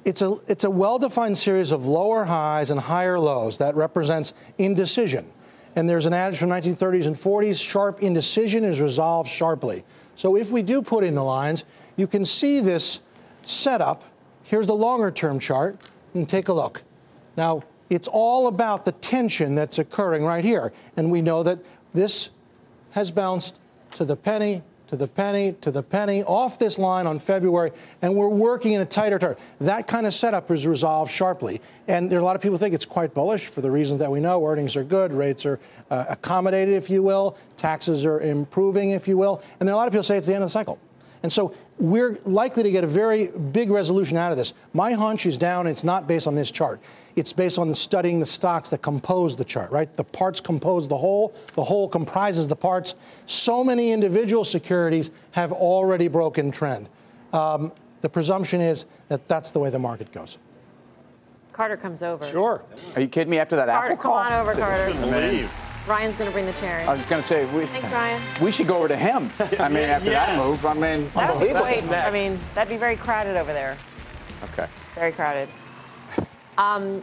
it's 0.04 0.20
a 0.20 0.36
it's 0.48 0.64
a 0.64 0.70
well-defined 0.70 1.38
series 1.38 1.72
of 1.72 1.86
lower 1.86 2.24
highs 2.24 2.70
and 2.70 2.78
higher 2.78 3.18
lows 3.18 3.56
that 3.58 3.74
represents 3.74 4.34
indecision. 4.58 5.24
And 5.76 5.88
there's 5.88 6.04
an 6.04 6.12
adage 6.12 6.38
from 6.38 6.50
1930s 6.50 7.06
and 7.06 7.16
40s: 7.16 7.58
sharp 7.66 8.02
indecision 8.02 8.64
is 8.64 8.82
resolved 8.82 9.30
sharply. 9.30 9.82
So 10.16 10.36
if 10.36 10.50
we 10.50 10.62
do 10.62 10.82
put 10.82 11.04
in 11.04 11.14
the 11.14 11.24
lines, 11.24 11.64
you 11.96 12.06
can 12.06 12.24
see 12.24 12.60
this 12.60 13.00
setup. 13.42 14.04
Here's 14.44 14.66
the 14.66 14.74
longer 14.74 15.10
term 15.10 15.38
chart, 15.38 15.80
and 16.14 16.28
take 16.28 16.48
a 16.48 16.52
look. 16.52 16.82
Now, 17.36 17.64
it's 17.90 18.08
all 18.08 18.46
about 18.46 18.84
the 18.84 18.92
tension 18.92 19.54
that's 19.54 19.78
occurring 19.78 20.24
right 20.24 20.44
here. 20.44 20.72
And 20.96 21.10
we 21.10 21.22
know 21.22 21.42
that 21.42 21.58
this 21.92 22.30
has 22.92 23.10
bounced 23.10 23.58
to 23.94 24.04
the 24.04 24.16
penny, 24.16 24.62
to 24.92 24.96
the 24.98 25.08
penny 25.08 25.54
to 25.62 25.70
the 25.70 25.82
penny 25.82 26.22
off 26.22 26.58
this 26.58 26.78
line 26.78 27.06
on 27.06 27.18
February, 27.18 27.72
and 28.02 28.14
we're 28.14 28.28
working 28.28 28.72
in 28.72 28.82
a 28.82 28.84
tighter 28.84 29.18
target. 29.18 29.42
That 29.58 29.86
kind 29.86 30.06
of 30.06 30.12
setup 30.12 30.50
is 30.50 30.66
resolved 30.66 31.10
sharply. 31.10 31.62
And 31.88 32.10
there 32.10 32.18
are 32.18 32.20
a 32.20 32.24
lot 32.24 32.36
of 32.36 32.42
people 32.42 32.58
think 32.58 32.74
it's 32.74 32.84
quite 32.84 33.14
bullish 33.14 33.46
for 33.46 33.62
the 33.62 33.70
reasons 33.70 34.00
that 34.00 34.10
we 34.10 34.20
know. 34.20 34.44
Earnings 34.44 34.76
are 34.76 34.84
good, 34.84 35.14
rates 35.14 35.46
are 35.46 35.58
uh, 35.90 36.04
accommodated, 36.10 36.74
if 36.74 36.90
you 36.90 37.02
will, 37.02 37.38
taxes 37.56 38.04
are 38.04 38.20
improving, 38.20 38.90
if 38.90 39.08
you 39.08 39.16
will. 39.16 39.42
And 39.60 39.66
then 39.66 39.72
a 39.72 39.78
lot 39.78 39.86
of 39.86 39.94
people 39.94 40.02
say 40.02 40.18
it's 40.18 40.26
the 40.26 40.34
end 40.34 40.44
of 40.44 40.50
the 40.50 40.52
cycle. 40.52 40.78
And 41.22 41.32
so 41.32 41.54
we're 41.78 42.18
likely 42.24 42.62
to 42.62 42.70
get 42.70 42.84
a 42.84 42.88
very 42.88 43.28
big 43.28 43.70
resolution 43.70 44.16
out 44.16 44.32
of 44.32 44.38
this. 44.38 44.54
My 44.72 44.92
hunch 44.92 45.26
is 45.26 45.38
down. 45.38 45.66
It's 45.66 45.84
not 45.84 46.06
based 46.06 46.26
on 46.26 46.34
this 46.34 46.50
chart. 46.50 46.80
It's 47.14 47.32
based 47.32 47.58
on 47.58 47.68
the 47.68 47.74
studying 47.74 48.20
the 48.20 48.26
stocks 48.26 48.70
that 48.70 48.82
compose 48.82 49.36
the 49.36 49.44
chart, 49.44 49.70
right? 49.70 49.92
The 49.94 50.04
parts 50.04 50.40
compose 50.40 50.88
the 50.88 50.96
whole. 50.96 51.34
The 51.54 51.62
whole 51.62 51.88
comprises 51.88 52.48
the 52.48 52.56
parts. 52.56 52.94
So 53.26 53.62
many 53.62 53.92
individual 53.92 54.44
securities 54.44 55.10
have 55.32 55.52
already 55.52 56.08
broken 56.08 56.50
trend. 56.50 56.88
Um, 57.32 57.72
the 58.00 58.08
presumption 58.08 58.60
is 58.60 58.86
that 59.08 59.28
that's 59.28 59.52
the 59.52 59.58
way 59.60 59.70
the 59.70 59.78
market 59.78 60.10
goes. 60.12 60.38
Carter 61.52 61.76
comes 61.76 62.02
over. 62.02 62.24
Sure. 62.24 62.64
Are 62.94 63.00
you 63.00 63.08
kidding 63.08 63.30
me 63.30 63.38
after 63.38 63.56
that 63.56 63.68
apple? 63.68 63.96
Carter, 63.96 64.00
Apple 64.00 64.02
come 64.02 64.12
on 64.12 64.32
over, 64.32 64.54
Carter. 64.54 64.94
Believe. 64.94 65.50
Ryan's 65.86 66.14
going 66.16 66.28
to 66.28 66.32
bring 66.32 66.46
the 66.46 66.52
chair 66.54 66.80
in. 66.80 66.88
I 66.88 66.94
was 66.94 67.04
going 67.06 67.20
to 67.20 67.26
say, 67.26 67.44
we, 67.54 67.66
Thanks, 67.66 67.92
Ryan. 67.92 68.22
we 68.40 68.52
should 68.52 68.68
go 68.68 68.78
over 68.78 68.88
to 68.88 68.96
him. 68.96 69.30
I 69.58 69.68
mean, 69.68 69.84
after 69.88 70.10
that 70.10 70.36
move, 70.38 70.64
I 70.64 70.74
mean, 70.74 71.10
That 71.14 71.34
would 71.36 71.44
be 71.44 71.52
unbelievable. 71.52 71.88
great. 71.88 72.04
I 72.04 72.10
mean, 72.10 72.38
that'd 72.54 72.70
be 72.70 72.76
very 72.76 72.96
crowded 72.96 73.36
over 73.36 73.52
there. 73.52 73.76
Okay. 74.44 74.66
Very 74.94 75.12
crowded. 75.12 75.48
Um, 76.56 77.02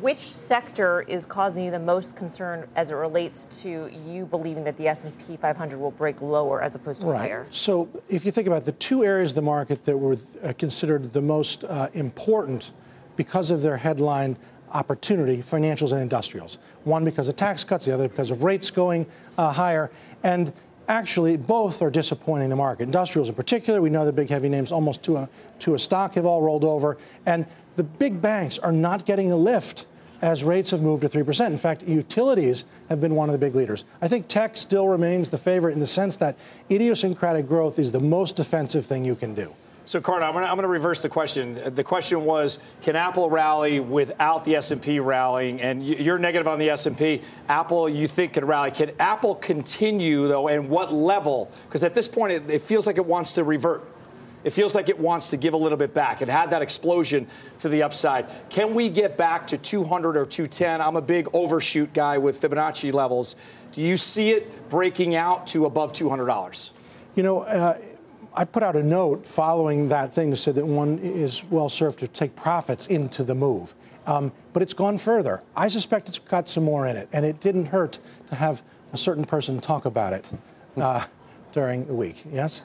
which 0.00 0.18
sector 0.18 1.02
is 1.02 1.24
causing 1.24 1.64
you 1.64 1.70
the 1.70 1.78
most 1.78 2.16
concern 2.16 2.66
as 2.74 2.90
it 2.90 2.94
relates 2.96 3.44
to 3.62 3.88
you 4.06 4.26
believing 4.26 4.64
that 4.64 4.76
the 4.76 4.88
S&P 4.88 5.36
500 5.36 5.78
will 5.78 5.92
break 5.92 6.20
lower 6.20 6.60
as 6.60 6.74
opposed 6.74 7.00
to 7.02 7.06
Right. 7.06 7.20
higher? 7.20 7.46
So 7.50 7.88
if 8.08 8.24
you 8.26 8.32
think 8.32 8.48
about 8.48 8.64
the 8.64 8.72
two 8.72 9.04
areas 9.04 9.30
of 9.30 9.36
the 9.36 9.42
market 9.42 9.84
that 9.84 9.96
were 9.96 10.16
uh, 10.42 10.52
considered 10.58 11.12
the 11.12 11.22
most 11.22 11.64
uh, 11.64 11.88
important 11.94 12.72
because 13.14 13.50
of 13.50 13.62
their 13.62 13.76
headline 13.76 14.36
opportunity, 14.72 15.38
financials 15.38 15.92
and 15.92 16.00
industrials. 16.00 16.58
One 16.84 17.04
because 17.04 17.28
of 17.28 17.36
tax 17.36 17.64
cuts, 17.64 17.86
the 17.86 17.94
other 17.94 18.08
because 18.08 18.30
of 18.30 18.42
rates 18.42 18.70
going 18.70 19.06
uh, 19.38 19.52
higher. 19.52 19.90
And 20.22 20.52
actually, 20.88 21.36
both 21.36 21.82
are 21.82 21.90
disappointing 21.90 22.48
the 22.48 22.56
market. 22.56 22.84
Industrials 22.84 23.28
in 23.28 23.34
particular, 23.34 23.80
we 23.80 23.90
know 23.90 24.04
the 24.04 24.12
big 24.12 24.28
heavy 24.28 24.48
names 24.48 24.72
almost 24.72 25.02
to 25.04 25.16
a, 25.16 25.28
to 25.60 25.74
a 25.74 25.78
stock 25.78 26.14
have 26.14 26.26
all 26.26 26.42
rolled 26.42 26.64
over. 26.64 26.98
And 27.24 27.46
the 27.76 27.84
big 27.84 28.20
banks 28.20 28.58
are 28.58 28.72
not 28.72 29.04
getting 29.04 29.28
the 29.28 29.36
lift 29.36 29.86
as 30.22 30.44
rates 30.44 30.70
have 30.70 30.80
moved 30.80 31.02
to 31.02 31.08
3%. 31.08 31.46
In 31.46 31.58
fact, 31.58 31.82
utilities 31.82 32.64
have 32.88 33.00
been 33.00 33.14
one 33.14 33.28
of 33.28 33.32
the 33.32 33.38
big 33.38 33.54
leaders. 33.54 33.84
I 34.00 34.08
think 34.08 34.28
tech 34.28 34.56
still 34.56 34.88
remains 34.88 35.30
the 35.30 35.38
favorite 35.38 35.72
in 35.72 35.78
the 35.78 35.86
sense 35.86 36.16
that 36.16 36.38
idiosyncratic 36.70 37.46
growth 37.46 37.78
is 37.78 37.92
the 37.92 38.00
most 38.00 38.36
defensive 38.36 38.86
thing 38.86 39.04
you 39.04 39.14
can 39.14 39.34
do. 39.34 39.54
So, 39.86 40.00
Carter, 40.00 40.24
I'm 40.24 40.34
going 40.34 40.62
to 40.62 40.66
reverse 40.66 41.00
the 41.00 41.08
question. 41.08 41.60
The 41.76 41.84
question 41.84 42.24
was, 42.24 42.58
can 42.82 42.96
Apple 42.96 43.30
rally 43.30 43.78
without 43.78 44.44
the 44.44 44.56
S&P 44.56 44.98
rallying? 44.98 45.60
And 45.60 45.86
you're 45.86 46.18
negative 46.18 46.48
on 46.48 46.58
the 46.58 46.70
S&P. 46.70 47.22
Apple, 47.48 47.88
you 47.88 48.08
think 48.08 48.32
can 48.32 48.44
rally. 48.44 48.72
Can 48.72 48.90
Apple 48.98 49.36
continue 49.36 50.26
though, 50.26 50.48
and 50.48 50.68
what 50.68 50.92
level? 50.92 51.52
Because 51.68 51.84
at 51.84 51.94
this 51.94 52.08
point, 52.08 52.32
it, 52.32 52.50
it 52.50 52.62
feels 52.62 52.84
like 52.88 52.96
it 52.96 53.06
wants 53.06 53.32
to 53.32 53.44
revert. 53.44 53.84
It 54.42 54.50
feels 54.50 54.74
like 54.74 54.88
it 54.88 54.98
wants 54.98 55.30
to 55.30 55.36
give 55.36 55.54
a 55.54 55.56
little 55.56 55.78
bit 55.78 55.94
back. 55.94 56.20
It 56.20 56.28
had 56.28 56.50
that 56.50 56.62
explosion 56.62 57.28
to 57.58 57.68
the 57.68 57.84
upside. 57.84 58.26
Can 58.50 58.74
we 58.74 58.88
get 58.88 59.16
back 59.16 59.46
to 59.48 59.56
200 59.56 60.16
or 60.16 60.26
210? 60.26 60.80
I'm 60.80 60.96
a 60.96 61.00
big 61.00 61.28
overshoot 61.32 61.92
guy 61.92 62.18
with 62.18 62.40
Fibonacci 62.40 62.92
levels. 62.92 63.36
Do 63.70 63.82
you 63.82 63.96
see 63.96 64.30
it 64.30 64.68
breaking 64.68 65.14
out 65.14 65.46
to 65.48 65.64
above 65.64 65.92
$200? 65.92 66.70
You 67.14 67.22
know, 67.22 67.40
uh, 67.40 67.78
I 68.36 68.44
put 68.44 68.62
out 68.62 68.76
a 68.76 68.82
note 68.82 69.26
following 69.26 69.88
that 69.88 70.12
thing 70.12 70.30
to 70.30 70.36
say 70.36 70.52
that 70.52 70.66
one 70.66 70.98
is 70.98 71.42
well 71.44 71.70
served 71.70 72.00
to 72.00 72.08
take 72.08 72.36
profits 72.36 72.86
into 72.86 73.24
the 73.24 73.34
move. 73.34 73.74
Um, 74.06 74.30
but 74.52 74.62
it's 74.62 74.74
gone 74.74 74.98
further. 74.98 75.42
I 75.56 75.68
suspect 75.68 76.08
it's 76.08 76.18
got 76.18 76.48
some 76.48 76.62
more 76.62 76.86
in 76.86 76.96
it, 76.96 77.08
and 77.12 77.24
it 77.24 77.40
didn't 77.40 77.66
hurt 77.66 77.98
to 78.28 78.34
have 78.36 78.62
a 78.92 78.98
certain 78.98 79.24
person 79.24 79.58
talk 79.58 79.86
about 79.86 80.12
it 80.12 80.30
uh, 80.76 81.06
during 81.52 81.86
the 81.86 81.94
week. 81.94 82.22
Yes? 82.30 82.64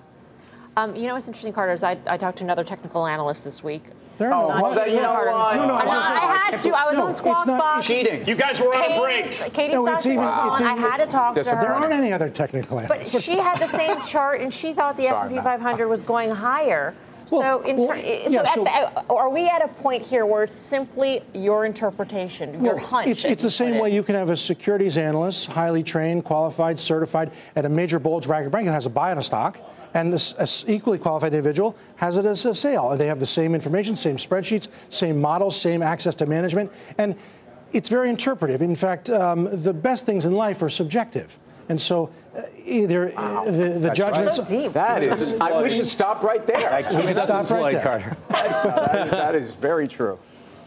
Um, 0.75 0.95
you 0.95 1.07
know 1.07 1.13
what's 1.13 1.27
interesting, 1.27 1.53
Carter, 1.53 1.73
is 1.73 1.83
I, 1.83 1.97
I 2.05 2.17
talked 2.17 2.39
to 2.39 2.43
another 2.43 2.63
technical 2.63 3.07
analyst 3.07 3.43
this 3.43 3.63
week. 3.63 3.83
There 4.21 4.31
are 4.31 4.51
Oh, 4.51 4.55
no- 4.55 4.61
well, 4.61 4.71
that- 4.75 4.91
you 4.91 4.97
know 5.01 5.13
what? 5.13 5.55
No, 5.55 5.65
no, 5.65 5.73
I 5.73 5.83
was 5.83 5.93
I, 5.93 6.19
had 6.19 6.59
to. 6.59 6.69
I 6.77 6.85
was 6.85 6.95
No, 6.97 7.05
on 7.05 7.09
it's 7.09 7.17
Squawk 7.17 7.47
not- 7.47 7.57
Box. 7.57 7.87
Cheating. 7.87 8.27
You 8.27 8.35
guys 8.35 8.61
were 8.61 8.67
on 8.67 8.91
a 8.91 8.99
break. 9.01 9.25
Katie's 9.51 9.73
No, 9.73 9.87
it's 9.87 10.05
even- 10.05 10.17
Wall, 10.23 10.51
it's 10.51 10.59
and 10.59 10.69
I 10.69 10.75
had 10.75 10.97
to 10.97 11.07
talk 11.07 11.33
to 11.33 11.41
There 11.43 11.73
aren't 11.73 11.91
any 11.91 12.13
other 12.13 12.29
technical 12.29 12.79
analysts. 12.79 13.13
But 13.13 13.23
she 13.23 13.39
had 13.39 13.57
the 13.57 13.67
same 13.67 13.99
chart, 14.01 14.41
and 14.41 14.53
she 14.53 14.73
thought 14.73 14.95
the 14.95 15.07
S&P 15.07 15.39
500 15.39 15.87
was 15.87 16.01
going 16.01 16.29
higher. 16.29 16.93
Well, 17.31 17.41
so, 17.41 17.61
in 17.67 17.77
well, 17.77 17.87
ter- 17.87 17.97
so, 17.97 18.29
yeah, 18.29 18.39
at 18.41 18.47
so- 18.49 18.63
the, 18.63 18.69
uh, 18.71 19.03
are 19.09 19.29
we 19.29 19.47
at 19.47 19.63
a 19.63 19.67
point 19.69 20.03
here 20.03 20.25
where 20.27 20.43
it's 20.43 20.53
simply 20.55 21.23
your 21.33 21.65
interpretation, 21.65 22.63
your 22.63 22.75
Well, 22.75 22.85
hunch? 22.85 23.07
It's, 23.07 23.25
it's 23.25 23.41
the 23.41 23.49
same 23.49 23.79
way 23.79 23.89
it? 23.89 23.93
you 23.95 24.03
can 24.03 24.15
have 24.15 24.29
a 24.29 24.37
securities 24.37 24.97
analyst, 24.97 25.47
highly 25.51 25.81
trained, 25.81 26.25
qualified, 26.25 26.79
certified 26.79 27.31
at 27.55 27.65
a 27.65 27.69
major 27.69 27.97
bulge 27.99 28.27
bracket 28.27 28.51
bank 28.51 28.65
that 28.67 28.73
has 28.73 28.85
a 28.85 28.89
buy 28.89 29.11
on 29.11 29.17
a 29.17 29.23
stock, 29.23 29.57
and 29.93 30.11
this 30.13 30.33
a 30.33 30.41
s- 30.41 30.65
equally 30.67 30.97
qualified 30.97 31.33
individual 31.33 31.75
has 31.97 32.17
it 32.17 32.25
as 32.25 32.45
a 32.45 32.55
sale. 32.55 32.95
They 32.97 33.07
have 33.07 33.19
the 33.19 33.25
same 33.25 33.53
information, 33.55 33.95
same 33.95 34.17
spreadsheets, 34.17 34.69
same 34.89 35.19
models, 35.19 35.59
same 35.59 35.81
access 35.81 36.15
to 36.15 36.25
management, 36.25 36.71
and 36.97 37.15
it's 37.73 37.89
very 37.89 38.09
interpretive. 38.09 38.61
In 38.61 38.75
fact, 38.75 39.09
um, 39.09 39.47
the 39.63 39.73
best 39.73 40.05
things 40.05 40.25
in 40.25 40.33
life 40.33 40.61
are 40.61 40.69
subjective. 40.69 41.37
And 41.69 41.79
so, 41.79 42.09
uh, 42.35 42.41
either 42.65 43.13
uh, 43.17 43.45
the, 43.45 43.79
the 43.79 43.91
judgments. 43.91 44.35
So 44.35 44.43
deep. 44.43 44.73
That 44.73 45.03
is, 45.03 45.39
I, 45.39 45.61
we 45.61 45.69
should 45.69 45.87
stop 45.87 46.21
right 46.21 46.45
there. 46.45 46.73
I 46.73 47.05
mean, 47.05 47.13
stop 47.13 47.49
right 47.49 47.73
there. 47.73 47.81
Carter. 47.81 48.17
that, 48.29 49.11
that 49.11 49.35
is 49.35 49.53
very 49.55 49.87
true. 49.87 50.19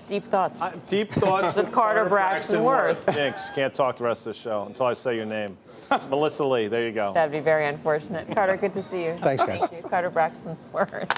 Deep 0.07 0.25
thoughts. 0.25 0.61
Uh, 0.61 0.75
Deep 0.87 1.11
thoughts 1.13 1.55
With 1.57 1.73
Carter 1.73 2.05
Braxton 2.05 2.63
Worth. 2.63 3.07
Jinx, 3.15 3.51
can't 3.51 3.73
talk 3.73 3.97
the 3.97 4.05
rest 4.05 4.27
of 4.27 4.35
the 4.35 4.39
show 4.39 4.65
until 4.65 4.87
I 4.87 4.93
say 4.93 5.17
your 5.17 5.27
name. 5.27 5.57
Melissa 6.11 6.45
Lee, 6.45 6.69
there 6.69 6.87
you 6.87 6.93
go. 6.93 7.13
That'd 7.13 7.33
be 7.33 7.41
very 7.41 7.67
unfortunate. 7.67 8.31
Carter, 8.35 8.57
good 8.57 8.73
to 8.75 8.83
see 8.83 9.05
you. 9.05 9.17
Thanks, 9.17 9.43
guys. 9.45 9.67
Thank 9.67 9.83
you. 9.83 9.89
Carter 9.89 10.11
Braxton 10.11 10.57
Worth. 10.73 11.11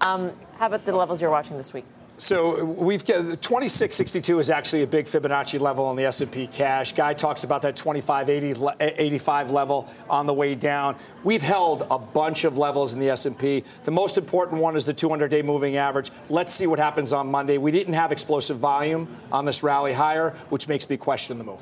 Um, 0.00 0.32
how 0.58 0.66
about 0.66 0.84
the 0.84 0.94
levels 0.94 1.20
you're 1.20 1.30
watching 1.30 1.56
this 1.56 1.72
week? 1.72 1.84
So 2.18 2.64
we've 2.64 3.04
got 3.04 3.42
2662 3.42 4.38
is 4.38 4.48
actually 4.48 4.82
a 4.82 4.86
big 4.86 5.04
Fibonacci 5.04 5.60
level 5.60 5.84
on 5.84 5.96
the 5.96 6.04
S&P 6.06 6.46
cash. 6.46 6.92
Guy 6.92 7.12
talks 7.12 7.44
about 7.44 7.60
that 7.60 7.76
2580 7.76 8.56
85 8.80 9.50
level 9.50 9.92
on 10.08 10.24
the 10.24 10.32
way 10.32 10.54
down. 10.54 10.96
We've 11.24 11.42
held 11.42 11.86
a 11.90 11.98
bunch 11.98 12.44
of 12.44 12.56
levels 12.56 12.94
in 12.94 13.00
the 13.00 13.10
S&P. 13.10 13.64
The 13.84 13.90
most 13.90 14.16
important 14.16 14.62
one 14.62 14.76
is 14.76 14.86
the 14.86 14.94
200-day 14.94 15.42
moving 15.42 15.76
average. 15.76 16.10
Let's 16.30 16.54
see 16.54 16.66
what 16.66 16.78
happens 16.78 17.12
on 17.12 17.26
Monday. 17.30 17.58
We 17.58 17.70
didn't 17.70 17.94
have 17.94 18.12
explosive 18.12 18.56
volume 18.56 19.08
on 19.30 19.44
this 19.44 19.62
rally 19.62 19.92
higher, 19.92 20.30
which 20.48 20.68
makes 20.68 20.88
me 20.88 20.96
question 20.96 21.36
the 21.36 21.44
move. 21.44 21.60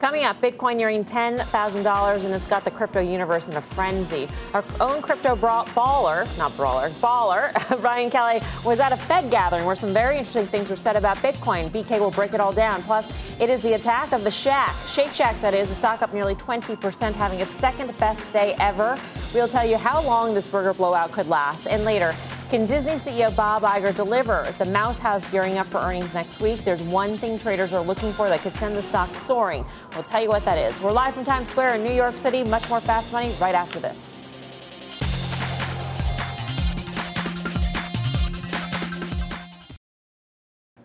Coming 0.00 0.22
up, 0.22 0.40
Bitcoin 0.40 0.76
nearing 0.76 1.04
$10,000, 1.04 2.24
and 2.24 2.32
it's 2.34 2.46
got 2.46 2.64
the 2.64 2.70
crypto 2.70 3.00
universe 3.00 3.48
in 3.48 3.56
a 3.56 3.60
frenzy. 3.60 4.28
Our 4.54 4.64
own 4.78 5.02
crypto 5.02 5.34
bra- 5.34 5.64
baller, 5.64 6.38
not 6.38 6.56
brawler, 6.56 6.90
baller, 6.90 7.52
Ryan 7.82 8.08
Kelly, 8.08 8.40
was 8.64 8.78
at 8.78 8.92
a 8.92 8.96
Fed 8.96 9.28
gathering 9.28 9.64
where 9.64 9.74
some 9.74 9.92
very 9.92 10.16
interesting 10.16 10.46
things 10.46 10.70
were 10.70 10.76
said 10.76 10.94
about 10.94 11.16
Bitcoin. 11.16 11.68
BK 11.70 11.98
will 11.98 12.12
break 12.12 12.32
it 12.32 12.40
all 12.40 12.52
down. 12.52 12.80
Plus, 12.84 13.10
it 13.40 13.50
is 13.50 13.60
the 13.62 13.72
attack 13.72 14.12
of 14.12 14.22
the 14.22 14.30
Shack, 14.30 14.72
Shake 14.86 15.12
Shack, 15.12 15.40
that 15.40 15.52
is, 15.52 15.68
the 15.68 15.74
stock 15.74 16.00
up 16.00 16.14
nearly 16.14 16.36
20%, 16.36 17.16
having 17.16 17.40
its 17.40 17.52
second 17.52 17.92
best 17.98 18.32
day 18.32 18.54
ever. 18.60 18.96
We'll 19.34 19.48
tell 19.48 19.66
you 19.66 19.76
how 19.76 20.00
long 20.04 20.32
this 20.32 20.46
burger 20.46 20.74
blowout 20.74 21.10
could 21.10 21.26
last. 21.26 21.66
And 21.66 21.84
later, 21.84 22.14
can 22.48 22.64
Disney 22.64 22.92
CEO 22.92 23.34
Bob 23.34 23.62
Iger 23.62 23.94
deliver? 23.94 24.54
The 24.58 24.64
Mouse 24.64 24.98
House 24.98 25.26
gearing 25.30 25.58
up 25.58 25.66
for 25.66 25.78
earnings 25.78 26.14
next 26.14 26.40
week. 26.40 26.64
There's 26.64 26.82
one 26.82 27.18
thing 27.18 27.38
traders 27.38 27.74
are 27.74 27.82
looking 27.82 28.10
for 28.12 28.28
that 28.30 28.40
could 28.40 28.54
send 28.54 28.74
the 28.74 28.82
stock 28.82 29.14
soaring. 29.14 29.66
We'll 29.94 30.02
tell 30.02 30.22
you 30.22 30.28
what 30.28 30.44
that 30.46 30.56
is. 30.56 30.80
We're 30.80 30.92
live 30.92 31.12
from 31.14 31.24
Times 31.24 31.50
Square 31.50 31.74
in 31.74 31.84
New 31.84 31.92
York 31.92 32.16
City. 32.16 32.42
Much 32.44 32.68
more 32.70 32.80
fast 32.80 33.12
money 33.12 33.32
right 33.38 33.54
after 33.54 33.78
this. 33.78 34.17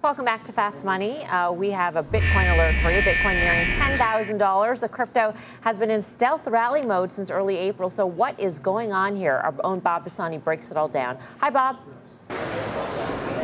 Welcome 0.04 0.26
back 0.26 0.44
to 0.44 0.52
Fast 0.52 0.84
Money. 0.84 1.24
Uh, 1.28 1.54
we 1.54 1.70
have 1.70 1.96
a 1.96 2.04
Bitcoin 2.04 2.54
alert 2.54 2.76
for 2.76 2.92
you. 2.92 3.00
Bitcoin 3.00 3.36
nearing 3.36 3.66
$10,000. 3.70 4.82
The 4.82 4.90
crypto 4.90 5.34
has 5.62 5.80
been 5.80 5.90
in 5.90 6.02
stealth 6.02 6.46
rally 6.46 6.82
mode 6.82 7.10
since 7.10 7.32
early 7.32 7.56
April. 7.56 7.90
So, 7.90 8.06
what 8.06 8.38
is 8.38 8.60
going 8.60 8.92
on 8.92 9.16
here? 9.16 9.36
Our 9.36 9.56
own 9.64 9.80
Bob 9.80 10.04
Pisani 10.04 10.40
breaks 10.40 10.72
it 10.72 10.76
all 10.76 10.90
down. 10.90 11.18
Hi, 11.40 11.50
Bob. 11.50 11.78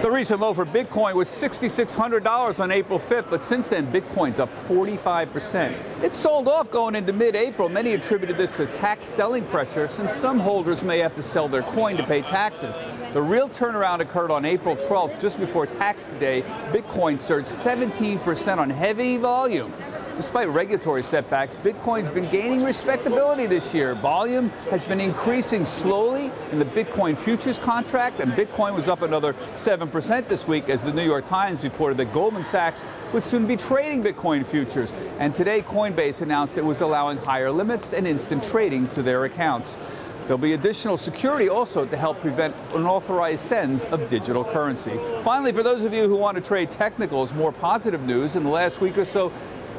The 0.01 0.09
recent 0.09 0.39
low 0.39 0.53
for 0.53 0.65
Bitcoin 0.65 1.13
was 1.13 1.27
$6,600 1.27 2.61
on 2.61 2.71
April 2.71 2.97
5th, 2.97 3.29
but 3.29 3.43
since 3.43 3.67
then, 3.67 3.85
Bitcoin's 3.91 4.39
up 4.39 4.49
45%. 4.49 5.73
It 6.01 6.13
sold 6.13 6.47
off 6.47 6.71
going 6.71 6.95
into 6.95 7.11
mid 7.11 7.35
April. 7.35 7.67
Many 7.67 7.95
attributed 7.95 8.37
this 8.37 8.53
to 8.53 8.65
tax 8.67 9.09
selling 9.09 9.45
pressure, 9.47 9.89
since 9.89 10.15
some 10.15 10.39
holders 10.39 10.83
may 10.83 10.99
have 10.99 11.13
to 11.15 11.21
sell 11.21 11.49
their 11.49 11.63
coin 11.63 11.97
to 11.97 12.05
pay 12.05 12.21
taxes. 12.21 12.79
The 13.11 13.21
real 13.21 13.49
turnaround 13.49 13.99
occurred 13.99 14.31
on 14.31 14.45
April 14.45 14.77
12th, 14.77 15.19
just 15.19 15.37
before 15.37 15.65
tax 15.65 16.07
day. 16.17 16.43
Bitcoin 16.71 17.19
surged 17.19 17.49
17% 17.49 18.57
on 18.57 18.69
heavy 18.69 19.17
volume. 19.17 19.73
Despite 20.19 20.49
regulatory 20.49 21.01
setbacks, 21.01 21.55
Bitcoin's 21.55 22.09
been 22.09 22.29
gaining 22.29 22.61
respectability 22.61 23.45
this 23.45 23.73
year. 23.73 23.95
Volume 23.95 24.49
has 24.69 24.83
been 24.83 24.99
increasing 24.99 25.63
slowly 25.63 26.29
in 26.51 26.59
the 26.59 26.65
Bitcoin 26.65 27.17
futures 27.17 27.57
contract, 27.57 28.19
and 28.19 28.33
Bitcoin 28.33 28.75
was 28.75 28.89
up 28.89 29.01
another 29.01 29.31
7% 29.55 30.27
this 30.27 30.45
week 30.45 30.67
as 30.67 30.83
the 30.83 30.91
New 30.91 31.05
York 31.05 31.25
Times 31.25 31.63
reported 31.63 31.95
that 31.99 32.13
Goldman 32.13 32.43
Sachs 32.43 32.83
would 33.13 33.23
soon 33.23 33.47
be 33.47 33.55
trading 33.55 34.03
Bitcoin 34.03 34.45
futures. 34.45 34.91
And 35.19 35.33
today, 35.33 35.61
Coinbase 35.61 36.21
announced 36.21 36.57
it 36.57 36.65
was 36.65 36.81
allowing 36.81 37.17
higher 37.19 37.49
limits 37.49 37.93
and 37.93 38.05
instant 38.05 38.43
trading 38.43 38.87
to 38.87 39.01
their 39.01 39.23
accounts. 39.23 39.77
There'll 40.23 40.37
be 40.37 40.51
additional 40.51 40.97
security 40.97 41.47
also 41.47 41.85
to 41.85 41.95
help 41.97 42.19
prevent 42.19 42.53
unauthorized 42.75 43.43
sends 43.43 43.85
of 43.85 44.09
digital 44.09 44.43
currency. 44.43 44.99
Finally, 45.23 45.53
for 45.53 45.63
those 45.63 45.83
of 45.83 45.93
you 45.93 46.09
who 46.09 46.17
want 46.17 46.35
to 46.35 46.41
trade 46.41 46.69
technicals, 46.69 47.33
more 47.33 47.53
positive 47.53 48.05
news 48.05 48.35
in 48.35 48.43
the 48.43 48.49
last 48.49 48.79
week 48.81 48.97
or 48.97 49.05
so, 49.05 49.31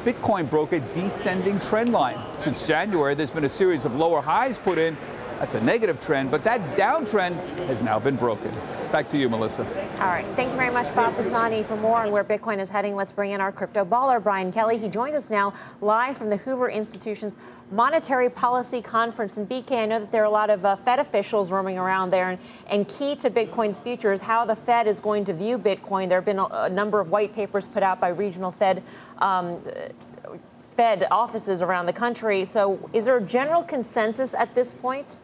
Bitcoin 0.05 0.49
broke 0.49 0.71
a 0.73 0.79
descending 0.79 1.59
trend 1.59 1.91
line. 1.91 2.17
Since 2.39 2.65
January, 2.65 3.13
there's 3.13 3.29
been 3.29 3.45
a 3.45 3.49
series 3.49 3.85
of 3.85 3.95
lower 3.95 4.19
highs 4.19 4.57
put 4.57 4.79
in. 4.79 4.97
That's 5.41 5.55
a 5.55 5.61
negative 5.61 5.99
trend, 5.99 6.29
but 6.29 6.43
that 6.43 6.61
downtrend 6.77 7.35
has 7.65 7.81
now 7.81 7.97
been 7.97 8.15
broken. 8.15 8.53
Back 8.91 9.09
to 9.09 9.17
you, 9.17 9.27
Melissa. 9.27 9.65
All 9.99 10.05
right. 10.05 10.23
Thank 10.35 10.51
you 10.51 10.55
very 10.55 10.71
much, 10.71 10.93
Bob 10.93 11.15
Pisani. 11.15 11.63
For 11.63 11.75
more 11.75 11.97
on 12.03 12.11
where 12.11 12.23
Bitcoin 12.23 12.59
is 12.59 12.69
heading, 12.69 12.95
let's 12.95 13.11
bring 13.11 13.31
in 13.31 13.41
our 13.41 13.51
crypto 13.51 13.83
baller, 13.83 14.21
Brian 14.21 14.51
Kelly. 14.51 14.77
He 14.77 14.87
joins 14.87 15.15
us 15.15 15.31
now 15.31 15.55
live 15.81 16.15
from 16.15 16.29
the 16.29 16.37
Hoover 16.37 16.69
Institution's 16.69 17.37
Monetary 17.71 18.29
Policy 18.29 18.83
Conference. 18.83 19.37
And 19.37 19.49
BK, 19.49 19.77
I 19.77 19.85
know 19.87 19.97
that 20.01 20.11
there 20.11 20.21
are 20.21 20.27
a 20.27 20.29
lot 20.29 20.51
of 20.51 20.63
uh, 20.63 20.75
Fed 20.75 20.99
officials 20.99 21.51
roaming 21.51 21.79
around 21.79 22.11
there. 22.11 22.29
And, 22.29 22.39
and 22.67 22.87
key 22.87 23.15
to 23.15 23.31
Bitcoin's 23.31 23.79
future 23.79 24.13
is 24.13 24.21
how 24.21 24.45
the 24.45 24.55
Fed 24.55 24.85
is 24.85 24.99
going 24.99 25.25
to 25.25 25.33
view 25.33 25.57
Bitcoin. 25.57 26.07
There 26.07 26.19
have 26.19 26.25
been 26.25 26.37
a, 26.37 26.45
a 26.45 26.69
number 26.69 26.99
of 26.99 27.09
white 27.09 27.33
papers 27.33 27.65
put 27.65 27.81
out 27.81 27.99
by 27.99 28.09
regional 28.09 28.51
Fed. 28.51 28.83
Um, 29.17 29.59
Fed 30.77 31.07
offices 31.09 31.63
around 31.63 31.87
the 31.87 31.93
country. 31.93 32.45
So, 32.45 32.89
is 32.93 33.05
there 33.05 33.17
a 33.17 33.21
general 33.21 33.63
consensus 33.63 34.35
at 34.35 34.53
this 34.53 34.71
point? 34.71 35.19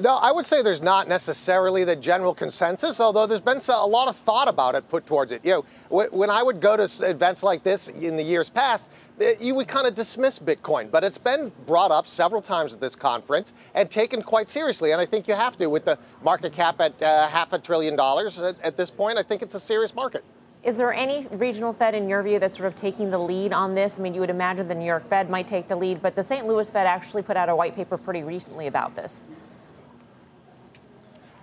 No, 0.00 0.14
I 0.14 0.30
would 0.30 0.44
say 0.44 0.62
there's 0.62 0.80
not 0.80 1.08
necessarily 1.08 1.82
the 1.82 1.96
general 1.96 2.32
consensus, 2.32 3.00
although 3.00 3.26
there's 3.26 3.40
been 3.40 3.58
a 3.68 3.86
lot 3.86 4.06
of 4.06 4.14
thought 4.14 4.46
about 4.46 4.76
it 4.76 4.88
put 4.88 5.06
towards 5.06 5.32
it. 5.32 5.44
You 5.44 5.64
know, 5.90 6.06
when 6.10 6.30
I 6.30 6.40
would 6.40 6.60
go 6.60 6.76
to 6.76 6.88
events 7.04 7.42
like 7.42 7.64
this 7.64 7.88
in 7.88 8.16
the 8.16 8.22
years 8.22 8.48
past, 8.48 8.92
eh, 9.20 9.34
you 9.40 9.56
would 9.56 9.66
kind 9.66 9.88
of 9.88 9.94
dismiss 9.94 10.38
Bitcoin, 10.38 10.88
but 10.88 11.02
it's 11.02 11.18
been 11.18 11.50
brought 11.66 11.90
up 11.90 12.06
several 12.06 12.40
times 12.40 12.72
at 12.72 12.80
this 12.80 12.94
conference 12.94 13.54
and 13.74 13.90
taken 13.90 14.22
quite 14.22 14.48
seriously. 14.48 14.92
And 14.92 15.00
I 15.00 15.06
think 15.06 15.26
you 15.26 15.34
have 15.34 15.56
to 15.56 15.66
with 15.66 15.84
the 15.84 15.98
market 16.22 16.52
cap 16.52 16.80
at 16.80 17.02
uh, 17.02 17.26
half 17.26 17.52
a 17.52 17.58
trillion 17.58 17.96
dollars 17.96 18.38
at, 18.38 18.60
at 18.62 18.76
this 18.76 18.92
point. 18.92 19.18
I 19.18 19.24
think 19.24 19.42
it's 19.42 19.56
a 19.56 19.60
serious 19.60 19.96
market. 19.96 20.22
Is 20.62 20.76
there 20.76 20.92
any 20.92 21.26
regional 21.32 21.72
Fed, 21.72 21.96
in 21.96 22.08
your 22.08 22.22
view, 22.22 22.38
that's 22.38 22.56
sort 22.56 22.68
of 22.68 22.76
taking 22.76 23.10
the 23.10 23.18
lead 23.18 23.52
on 23.52 23.74
this? 23.74 23.98
I 23.98 24.02
mean, 24.02 24.14
you 24.14 24.20
would 24.20 24.30
imagine 24.30 24.68
the 24.68 24.74
New 24.76 24.84
York 24.84 25.08
Fed 25.08 25.28
might 25.28 25.48
take 25.48 25.66
the 25.66 25.76
lead, 25.76 26.02
but 26.02 26.14
the 26.14 26.22
St. 26.22 26.46
Louis 26.46 26.70
Fed 26.70 26.86
actually 26.86 27.22
put 27.22 27.36
out 27.36 27.48
a 27.48 27.56
white 27.56 27.74
paper 27.74 27.98
pretty 27.98 28.22
recently 28.22 28.68
about 28.68 28.94
this. 28.94 29.24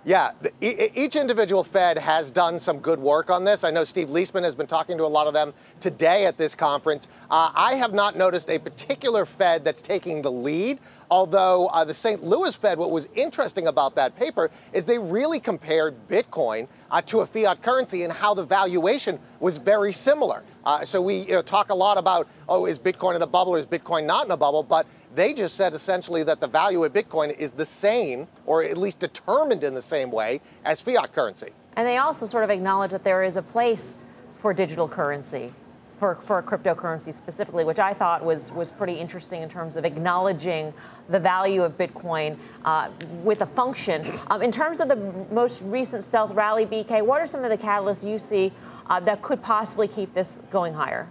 Yeah, 0.06 0.30
the, 0.40 0.52
each 0.60 1.16
individual 1.16 1.64
Fed 1.64 1.98
has 1.98 2.30
done 2.30 2.60
some 2.60 2.78
good 2.78 3.00
work 3.00 3.28
on 3.28 3.42
this. 3.42 3.64
I 3.64 3.72
know 3.72 3.82
Steve 3.82 4.06
Liesman 4.06 4.44
has 4.44 4.54
been 4.54 4.68
talking 4.68 4.96
to 4.98 5.04
a 5.04 5.08
lot 5.08 5.26
of 5.26 5.34
them 5.34 5.52
today 5.80 6.26
at 6.26 6.38
this 6.38 6.54
conference. 6.54 7.08
Uh, 7.28 7.50
I 7.52 7.74
have 7.74 7.92
not 7.92 8.14
noticed 8.14 8.48
a 8.48 8.60
particular 8.60 9.26
Fed 9.26 9.64
that's 9.64 9.82
taking 9.82 10.22
the 10.22 10.30
lead, 10.30 10.78
although 11.10 11.66
uh, 11.66 11.82
the 11.82 11.92
St. 11.92 12.22
Louis 12.22 12.54
Fed, 12.54 12.78
what 12.78 12.92
was 12.92 13.08
interesting 13.16 13.66
about 13.66 13.96
that 13.96 14.14
paper 14.14 14.52
is 14.72 14.84
they 14.84 15.00
really 15.00 15.40
compared 15.40 15.96
Bitcoin 16.06 16.68
uh, 16.92 17.02
to 17.02 17.22
a 17.22 17.26
fiat 17.26 17.60
currency 17.60 18.04
and 18.04 18.12
how 18.12 18.32
the 18.32 18.44
valuation 18.44 19.18
was 19.40 19.58
very 19.58 19.92
similar. 19.92 20.44
Uh, 20.64 20.84
so 20.84 21.02
we 21.02 21.16
you 21.22 21.32
know, 21.32 21.42
talk 21.42 21.70
a 21.70 21.74
lot 21.74 21.98
about, 21.98 22.28
oh, 22.48 22.66
is 22.66 22.78
Bitcoin 22.78 23.16
in 23.16 23.22
a 23.22 23.26
bubble 23.26 23.56
or 23.56 23.58
is 23.58 23.66
Bitcoin 23.66 24.04
not 24.04 24.24
in 24.24 24.30
a 24.30 24.36
bubble? 24.36 24.62
But 24.62 24.86
they 25.16 25.32
just 25.32 25.56
said 25.56 25.74
essentially 25.74 26.22
that 26.24 26.40
the 26.40 26.46
value 26.46 26.84
of 26.84 26.92
Bitcoin 26.92 27.36
is 27.38 27.52
the 27.52 27.66
same, 27.66 28.28
or 28.44 28.62
at 28.62 28.76
least 28.76 28.98
determined 28.98 29.64
in 29.64 29.74
the 29.74 29.82
same 29.82 30.10
way 30.10 30.40
as 30.64 30.80
fiat 30.80 31.12
currency. 31.12 31.50
And 31.74 31.88
they 31.88 31.96
also 31.96 32.26
sort 32.26 32.44
of 32.44 32.50
acknowledge 32.50 32.90
that 32.90 33.02
there 33.02 33.24
is 33.24 33.36
a 33.36 33.42
place 33.42 33.96
for 34.36 34.52
digital 34.52 34.86
currency, 34.86 35.52
for, 35.98 36.16
for 36.16 36.42
cryptocurrency 36.42 37.12
specifically, 37.12 37.64
which 37.64 37.78
I 37.78 37.94
thought 37.94 38.24
was, 38.24 38.52
was 38.52 38.70
pretty 38.70 38.94
interesting 38.94 39.42
in 39.42 39.48
terms 39.48 39.76
of 39.76 39.84
acknowledging 39.84 40.74
the 41.08 41.18
value 41.18 41.62
of 41.62 41.78
Bitcoin 41.78 42.36
uh, 42.64 42.90
with 43.22 43.40
a 43.40 43.46
function. 43.46 44.12
Um, 44.28 44.42
in 44.42 44.52
terms 44.52 44.80
of 44.80 44.88
the 44.88 44.96
most 45.30 45.62
recent 45.62 46.04
stealth 46.04 46.34
rally, 46.34 46.66
BK, 46.66 47.04
what 47.04 47.20
are 47.20 47.26
some 47.26 47.42
of 47.42 47.50
the 47.50 47.58
catalysts 47.58 48.08
you 48.08 48.18
see 48.18 48.52
uh, 48.88 49.00
that 49.00 49.22
could 49.22 49.42
possibly 49.42 49.88
keep 49.88 50.12
this 50.12 50.40
going 50.50 50.74
higher? 50.74 51.08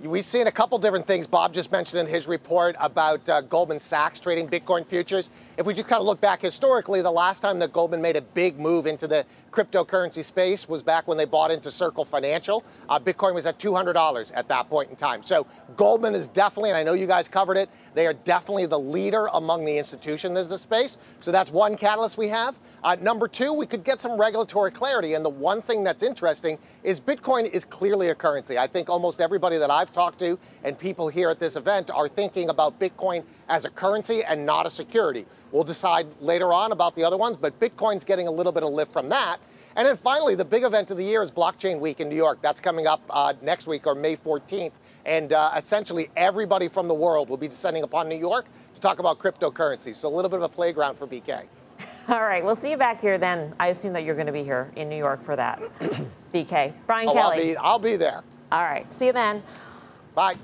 We've 0.00 0.24
seen 0.24 0.46
a 0.46 0.52
couple 0.52 0.78
different 0.78 1.06
things 1.06 1.26
Bob 1.26 1.52
just 1.52 1.72
mentioned 1.72 1.98
in 1.98 2.06
his 2.06 2.28
report 2.28 2.76
about 2.78 3.28
uh, 3.28 3.40
Goldman 3.40 3.80
Sachs 3.80 4.20
trading 4.20 4.46
Bitcoin 4.46 4.86
futures. 4.86 5.28
If 5.56 5.66
we 5.66 5.74
just 5.74 5.88
kind 5.88 5.98
of 5.98 6.06
look 6.06 6.20
back 6.20 6.40
historically, 6.40 7.02
the 7.02 7.10
last 7.10 7.40
time 7.40 7.58
that 7.58 7.72
Goldman 7.72 8.00
made 8.00 8.14
a 8.14 8.20
big 8.20 8.60
move 8.60 8.86
into 8.86 9.08
the 9.08 9.26
cryptocurrency 9.50 10.24
space 10.24 10.68
was 10.68 10.82
back 10.82 11.08
when 11.08 11.16
they 11.18 11.24
bought 11.24 11.50
into 11.50 11.70
Circle 11.70 12.04
Financial. 12.04 12.64
Uh, 12.88 12.98
Bitcoin 12.98 13.34
was 13.34 13.46
at 13.46 13.58
$200 13.58 14.32
at 14.34 14.48
that 14.48 14.68
point 14.68 14.90
in 14.90 14.96
time. 14.96 15.22
So 15.22 15.46
Goldman 15.76 16.14
is 16.14 16.28
definitely, 16.28 16.70
and 16.70 16.76
I 16.76 16.82
know 16.82 16.92
you 16.92 17.06
guys 17.06 17.28
covered 17.28 17.56
it, 17.56 17.68
they 17.94 18.06
are 18.06 18.12
definitely 18.12 18.66
the 18.66 18.78
leader 18.78 19.26
among 19.32 19.64
the 19.64 19.76
institutions 19.76 20.38
in 20.38 20.48
this 20.48 20.60
space. 20.60 20.98
So 21.20 21.32
that's 21.32 21.50
one 21.50 21.76
catalyst 21.76 22.18
we 22.18 22.28
have. 22.28 22.56
Uh, 22.84 22.96
number 23.00 23.26
two, 23.26 23.52
we 23.52 23.66
could 23.66 23.82
get 23.82 23.98
some 23.98 24.20
regulatory 24.20 24.70
clarity. 24.70 25.14
And 25.14 25.24
the 25.24 25.30
one 25.30 25.60
thing 25.60 25.82
that's 25.82 26.02
interesting 26.02 26.58
is 26.84 27.00
Bitcoin 27.00 27.50
is 27.50 27.64
clearly 27.64 28.08
a 28.08 28.14
currency. 28.14 28.56
I 28.58 28.66
think 28.66 28.88
almost 28.88 29.20
everybody 29.20 29.58
that 29.58 29.70
I've 29.70 29.92
talked 29.92 30.20
to 30.20 30.38
and 30.62 30.78
people 30.78 31.08
here 31.08 31.28
at 31.28 31.40
this 31.40 31.56
event 31.56 31.90
are 31.90 32.08
thinking 32.08 32.50
about 32.50 32.78
Bitcoin 32.78 33.24
as 33.48 33.64
a 33.64 33.70
currency 33.70 34.22
and 34.22 34.46
not 34.46 34.66
a 34.66 34.70
security. 34.70 35.26
We'll 35.52 35.64
decide 35.64 36.06
later 36.20 36.52
on 36.52 36.72
about 36.72 36.94
the 36.94 37.04
other 37.04 37.16
ones, 37.16 37.36
but 37.36 37.58
Bitcoin's 37.60 38.04
getting 38.04 38.28
a 38.28 38.30
little 38.30 38.52
bit 38.52 38.62
of 38.62 38.72
lift 38.72 38.92
from 38.92 39.08
that. 39.08 39.38
And 39.76 39.86
then 39.86 39.96
finally, 39.96 40.34
the 40.34 40.44
big 40.44 40.64
event 40.64 40.90
of 40.90 40.96
the 40.96 41.04
year 41.04 41.22
is 41.22 41.30
Blockchain 41.30 41.78
Week 41.78 42.00
in 42.00 42.08
New 42.08 42.16
York. 42.16 42.40
That's 42.42 42.60
coming 42.60 42.86
up 42.86 43.00
uh, 43.10 43.34
next 43.42 43.66
week 43.66 43.86
or 43.86 43.94
May 43.94 44.16
14th. 44.16 44.72
And 45.06 45.32
uh, 45.32 45.52
essentially, 45.56 46.10
everybody 46.16 46.68
from 46.68 46.88
the 46.88 46.94
world 46.94 47.28
will 47.28 47.36
be 47.36 47.48
descending 47.48 47.82
upon 47.82 48.08
New 48.08 48.18
York 48.18 48.46
to 48.74 48.80
talk 48.80 48.98
about 48.98 49.18
cryptocurrency. 49.18 49.94
So 49.94 50.08
a 50.08 50.14
little 50.14 50.28
bit 50.28 50.38
of 50.38 50.42
a 50.42 50.48
playground 50.48 50.96
for 50.96 51.06
BK. 51.06 51.46
All 52.08 52.22
right, 52.22 52.44
we'll 52.44 52.56
see 52.56 52.70
you 52.70 52.76
back 52.76 53.00
here 53.00 53.18
then. 53.18 53.54
I 53.60 53.68
assume 53.68 53.92
that 53.92 54.02
you're 54.02 54.14
going 54.14 54.26
to 54.26 54.32
be 54.32 54.42
here 54.42 54.70
in 54.76 54.88
New 54.88 54.96
York 54.96 55.22
for 55.22 55.36
that. 55.36 55.60
BK. 56.34 56.72
Brian 56.86 57.08
oh, 57.08 57.12
Kelly. 57.12 57.20
I'll 57.22 57.36
be, 57.36 57.56
I'll 57.56 57.78
be 57.78 57.96
there. 57.96 58.22
All 58.50 58.64
right, 58.64 58.90
see 58.92 59.06
you 59.06 59.12
then. 59.12 59.42
Bye. 60.14 60.34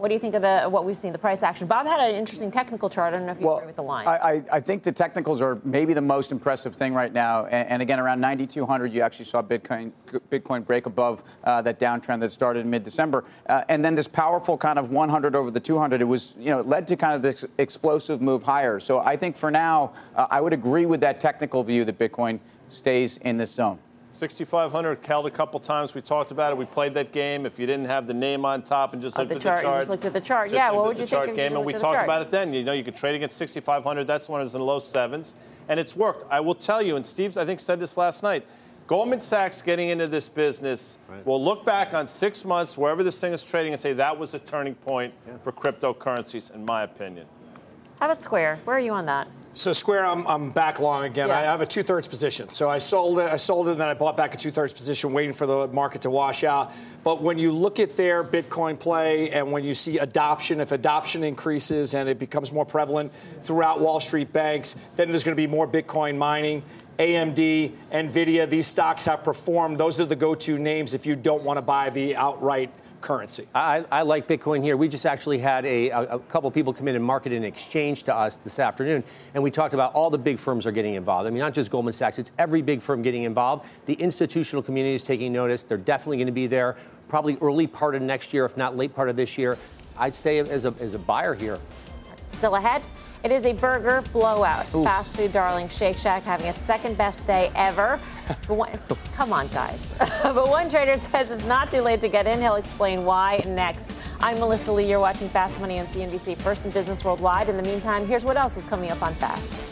What 0.00 0.08
do 0.08 0.14
you 0.14 0.18
think 0.18 0.34
of 0.34 0.40
the 0.40 0.62
what 0.62 0.86
we've 0.86 0.96
seen, 0.96 1.12
the 1.12 1.18
price 1.18 1.42
action? 1.42 1.66
Bob 1.66 1.86
had 1.86 2.00
an 2.00 2.14
interesting 2.14 2.50
technical 2.50 2.88
chart. 2.88 3.12
I 3.12 3.18
don't 3.18 3.26
know 3.26 3.32
if 3.32 3.38
you 3.38 3.46
well, 3.46 3.58
agree 3.58 3.66
with 3.66 3.76
the 3.76 3.82
line. 3.82 4.08
I, 4.08 4.42
I, 4.50 4.58
think 4.58 4.82
the 4.82 4.92
technicals 4.92 5.42
are 5.42 5.60
maybe 5.62 5.92
the 5.92 6.00
most 6.00 6.32
impressive 6.32 6.74
thing 6.74 6.94
right 6.94 7.12
now. 7.12 7.44
And, 7.44 7.68
and 7.68 7.82
again, 7.82 8.00
around 8.00 8.18
9,200, 8.18 8.94
you 8.94 9.02
actually 9.02 9.26
saw 9.26 9.42
Bitcoin 9.42 9.92
Bitcoin 10.30 10.64
break 10.64 10.86
above 10.86 11.22
uh, 11.44 11.60
that 11.60 11.78
downtrend 11.78 12.20
that 12.20 12.32
started 12.32 12.60
in 12.60 12.70
mid-December. 12.70 13.24
Uh, 13.46 13.64
and 13.68 13.84
then 13.84 13.94
this 13.94 14.08
powerful 14.08 14.56
kind 14.56 14.78
of 14.78 14.90
100 14.90 15.36
over 15.36 15.50
the 15.50 15.60
200, 15.60 16.00
it 16.00 16.04
was 16.04 16.34
you 16.38 16.48
know 16.48 16.60
it 16.60 16.66
led 16.66 16.88
to 16.88 16.96
kind 16.96 17.14
of 17.14 17.20
this 17.20 17.44
explosive 17.58 18.22
move 18.22 18.42
higher. 18.42 18.80
So 18.80 19.00
I 19.00 19.18
think 19.18 19.36
for 19.36 19.50
now, 19.50 19.92
uh, 20.16 20.26
I 20.30 20.40
would 20.40 20.54
agree 20.54 20.86
with 20.86 21.02
that 21.02 21.20
technical 21.20 21.62
view 21.62 21.84
that 21.84 21.98
Bitcoin 21.98 22.40
stays 22.70 23.18
in 23.18 23.36
this 23.36 23.50
zone. 23.50 23.78
6,500 24.12 25.06
held 25.06 25.26
a 25.26 25.30
couple 25.30 25.60
times. 25.60 25.94
We 25.94 26.00
talked 26.00 26.30
about 26.30 26.52
it. 26.52 26.58
We 26.58 26.64
played 26.64 26.94
that 26.94 27.12
game. 27.12 27.46
If 27.46 27.58
you 27.58 27.66
didn't 27.66 27.86
have 27.86 28.06
the 28.06 28.14
name 28.14 28.44
on 28.44 28.62
top 28.62 28.92
and 28.92 29.00
just 29.00 29.16
looked 29.16 29.30
the 29.30 29.36
at 29.36 29.40
chart, 29.40 29.58
the 29.58 29.62
chart, 29.62 29.74
you 29.74 29.80
just 29.80 29.90
looked 29.90 30.04
at 30.04 30.12
the 30.12 30.20
chart. 30.20 30.50
Yeah, 30.50 30.70
what 30.72 30.86
would 30.86 30.98
you 30.98 31.06
think? 31.06 31.36
Game, 31.36 31.54
and 31.54 31.64
we 31.64 31.72
talked 31.72 32.02
about 32.02 32.22
it 32.22 32.30
then. 32.30 32.52
You 32.52 32.64
know, 32.64 32.72
you 32.72 32.82
could 32.82 32.96
trade 32.96 33.14
against 33.14 33.36
6,500. 33.36 34.06
That's 34.06 34.28
when 34.28 34.40
it 34.40 34.44
was 34.44 34.54
in 34.54 34.60
the 34.60 34.66
low 34.66 34.78
sevens, 34.78 35.34
and 35.68 35.78
it's 35.78 35.94
worked. 35.94 36.24
I 36.30 36.40
will 36.40 36.54
tell 36.54 36.82
you, 36.82 36.96
and 36.96 37.06
Steve, 37.06 37.36
I 37.38 37.44
think 37.44 37.60
said 37.60 37.80
this 37.80 37.96
last 37.96 38.22
night. 38.22 38.46
Goldman 38.86 39.20
Sachs 39.20 39.62
getting 39.62 39.90
into 39.90 40.08
this 40.08 40.28
business 40.28 40.98
right. 41.08 41.24
will 41.24 41.42
look 41.42 41.64
back 41.64 41.94
on 41.94 42.08
six 42.08 42.44
months, 42.44 42.76
wherever 42.76 43.04
this 43.04 43.20
thing 43.20 43.32
is 43.32 43.44
trading, 43.44 43.72
and 43.72 43.80
say 43.80 43.92
that 43.92 44.18
was 44.18 44.34
a 44.34 44.40
turning 44.40 44.74
point 44.74 45.14
yeah. 45.28 45.36
for 45.44 45.52
cryptocurrencies, 45.52 46.52
in 46.52 46.64
my 46.64 46.82
opinion. 46.82 47.26
How 48.00 48.06
about 48.06 48.20
Square? 48.20 48.58
Where 48.64 48.74
are 48.74 48.80
you 48.80 48.90
on 48.90 49.06
that? 49.06 49.28
So 49.54 49.72
Square, 49.72 50.06
I'm, 50.06 50.26
I'm 50.28 50.50
back 50.50 50.78
long 50.78 51.04
again. 51.04 51.28
Yeah. 51.28 51.38
I 51.38 51.42
have 51.42 51.60
a 51.60 51.66
two 51.66 51.82
thirds 51.82 52.06
position. 52.06 52.48
So 52.50 52.70
I 52.70 52.78
sold 52.78 53.18
it, 53.18 53.30
I 53.30 53.36
sold 53.36 53.66
it, 53.68 53.72
and 53.72 53.80
then 53.80 53.88
I 53.88 53.94
bought 53.94 54.16
back 54.16 54.32
a 54.32 54.36
two 54.36 54.52
thirds 54.52 54.72
position, 54.72 55.12
waiting 55.12 55.32
for 55.32 55.44
the 55.44 55.66
market 55.68 56.02
to 56.02 56.10
wash 56.10 56.44
out. 56.44 56.72
But 57.02 57.20
when 57.20 57.36
you 57.36 57.50
look 57.50 57.80
at 57.80 57.96
their 57.96 58.22
Bitcoin 58.22 58.78
play, 58.78 59.30
and 59.30 59.50
when 59.50 59.64
you 59.64 59.74
see 59.74 59.98
adoption, 59.98 60.60
if 60.60 60.70
adoption 60.70 61.24
increases 61.24 61.94
and 61.94 62.08
it 62.08 62.18
becomes 62.18 62.52
more 62.52 62.64
prevalent 62.64 63.12
throughout 63.42 63.80
Wall 63.80 63.98
Street 63.98 64.32
banks, 64.32 64.76
then 64.94 65.08
there's 65.08 65.24
going 65.24 65.36
to 65.36 65.40
be 65.40 65.48
more 65.48 65.66
Bitcoin 65.66 66.16
mining. 66.16 66.62
AMD, 66.98 67.72
Nvidia, 67.92 68.48
these 68.48 68.66
stocks 68.66 69.04
have 69.06 69.24
performed. 69.24 69.78
Those 69.78 69.98
are 70.00 70.04
the 70.04 70.16
go-to 70.16 70.58
names 70.58 70.94
if 70.94 71.06
you 71.06 71.16
don't 71.16 71.42
want 71.42 71.56
to 71.56 71.62
buy 71.62 71.90
the 71.90 72.14
outright 72.14 72.70
currency. 73.00 73.46
I, 73.54 73.84
I, 73.90 74.02
like 74.02 74.26
Bitcoin 74.28 74.62
here. 74.62 74.76
We 74.76 74.88
just 74.88 75.06
actually 75.06 75.38
had 75.38 75.64
a, 75.64 75.90
a, 75.90 76.02
a, 76.02 76.18
couple 76.18 76.50
people 76.50 76.72
come 76.72 76.88
in 76.88 76.96
and 76.96 77.04
market 77.04 77.32
an 77.32 77.44
exchange 77.44 78.02
to 78.04 78.14
us 78.14 78.36
this 78.36 78.58
afternoon, 78.58 79.04
and 79.34 79.42
we 79.42 79.50
talked 79.50 79.74
about 79.74 79.94
all 79.94 80.10
the 80.10 80.18
big 80.18 80.38
firms 80.38 80.66
are 80.66 80.72
getting 80.72 80.94
involved. 80.94 81.26
I 81.26 81.30
mean, 81.30 81.40
not 81.40 81.54
just 81.54 81.70
Goldman 81.70 81.94
Sachs, 81.94 82.18
it's 82.18 82.32
every 82.38 82.62
big 82.62 82.82
firm 82.82 83.02
getting 83.02 83.24
involved. 83.24 83.66
The 83.86 83.94
institutional 83.94 84.62
community 84.62 84.94
is 84.94 85.04
taking 85.04 85.32
notice. 85.32 85.62
They're 85.62 85.76
definitely 85.76 86.18
going 86.18 86.26
to 86.26 86.32
be 86.32 86.46
there 86.46 86.76
probably 87.08 87.36
early 87.42 87.66
part 87.66 87.94
of 87.94 88.02
next 88.02 88.32
year, 88.32 88.44
if 88.44 88.56
not 88.56 88.76
late 88.76 88.94
part 88.94 89.08
of 89.08 89.16
this 89.16 89.36
year. 89.36 89.58
I'd 89.98 90.14
stay 90.14 90.38
as 90.38 90.64
a, 90.64 90.74
as 90.80 90.94
a 90.94 90.98
buyer 90.98 91.34
here. 91.34 91.58
Still 92.28 92.54
ahead, 92.54 92.82
it 93.22 93.30
is 93.30 93.44
a 93.44 93.52
burger 93.52 94.02
blowout. 94.12 94.66
Ooh. 94.74 94.84
Fast 94.84 95.16
food 95.16 95.32
darling 95.32 95.68
Shake 95.68 95.98
Shack 95.98 96.24
having 96.24 96.46
its 96.46 96.60
second 96.60 96.96
best 96.96 97.26
day 97.26 97.50
ever. 97.54 97.96
one, 98.46 98.70
come 99.14 99.32
on, 99.32 99.48
guys. 99.48 99.94
but 99.98 100.48
one 100.48 100.68
trader 100.68 100.96
says 100.96 101.30
it's 101.30 101.44
not 101.44 101.68
too 101.68 101.82
late 101.82 102.00
to 102.00 102.08
get 102.08 102.26
in. 102.26 102.40
He'll 102.40 102.54
explain 102.54 103.04
why 103.04 103.42
next. 103.46 103.92
I'm 104.20 104.38
Melissa 104.38 104.72
Lee. 104.72 104.88
You're 104.88 105.00
watching 105.00 105.28
Fast 105.28 105.60
Money 105.60 105.80
on 105.80 105.86
CNBC, 105.86 106.40
first 106.42 106.64
in 106.64 106.70
business 106.70 107.04
worldwide. 107.04 107.48
In 107.48 107.56
the 107.56 107.62
meantime, 107.62 108.06
here's 108.06 108.24
what 108.24 108.36
else 108.36 108.56
is 108.56 108.64
coming 108.64 108.90
up 108.90 109.02
on 109.02 109.14
Fast. 109.14 109.66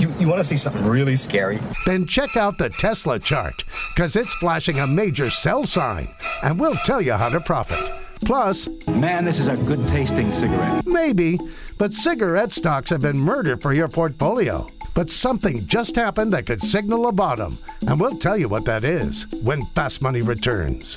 You, 0.00 0.12
you 0.18 0.26
want 0.26 0.40
to 0.40 0.44
see 0.44 0.56
something 0.56 0.84
really 0.84 1.14
scary? 1.14 1.60
Then 1.86 2.06
check 2.06 2.36
out 2.36 2.58
the 2.58 2.70
Tesla 2.70 3.18
chart, 3.18 3.64
because 3.94 4.16
it's 4.16 4.34
flashing 4.34 4.80
a 4.80 4.86
major 4.86 5.30
sell 5.30 5.64
sign, 5.64 6.08
and 6.42 6.58
we'll 6.58 6.74
tell 6.74 7.00
you 7.00 7.12
how 7.12 7.28
to 7.28 7.40
profit. 7.40 8.01
Plus, 8.24 8.68
man, 8.86 9.24
this 9.24 9.38
is 9.38 9.48
a 9.48 9.56
good 9.56 9.86
tasting 9.88 10.30
cigarette. 10.32 10.86
Maybe, 10.86 11.38
but 11.78 11.92
cigarette 11.92 12.52
stocks 12.52 12.90
have 12.90 13.00
been 13.00 13.18
murder 13.18 13.56
for 13.56 13.72
your 13.72 13.88
portfolio. 13.88 14.66
But 14.94 15.10
something 15.10 15.66
just 15.66 15.96
happened 15.96 16.32
that 16.32 16.46
could 16.46 16.62
signal 16.62 17.06
a 17.06 17.12
bottom, 17.12 17.56
and 17.86 17.98
we'll 17.98 18.18
tell 18.18 18.36
you 18.36 18.48
what 18.48 18.64
that 18.66 18.84
is 18.84 19.26
when 19.42 19.64
Fast 19.66 20.02
Money 20.02 20.20
returns. 20.20 20.96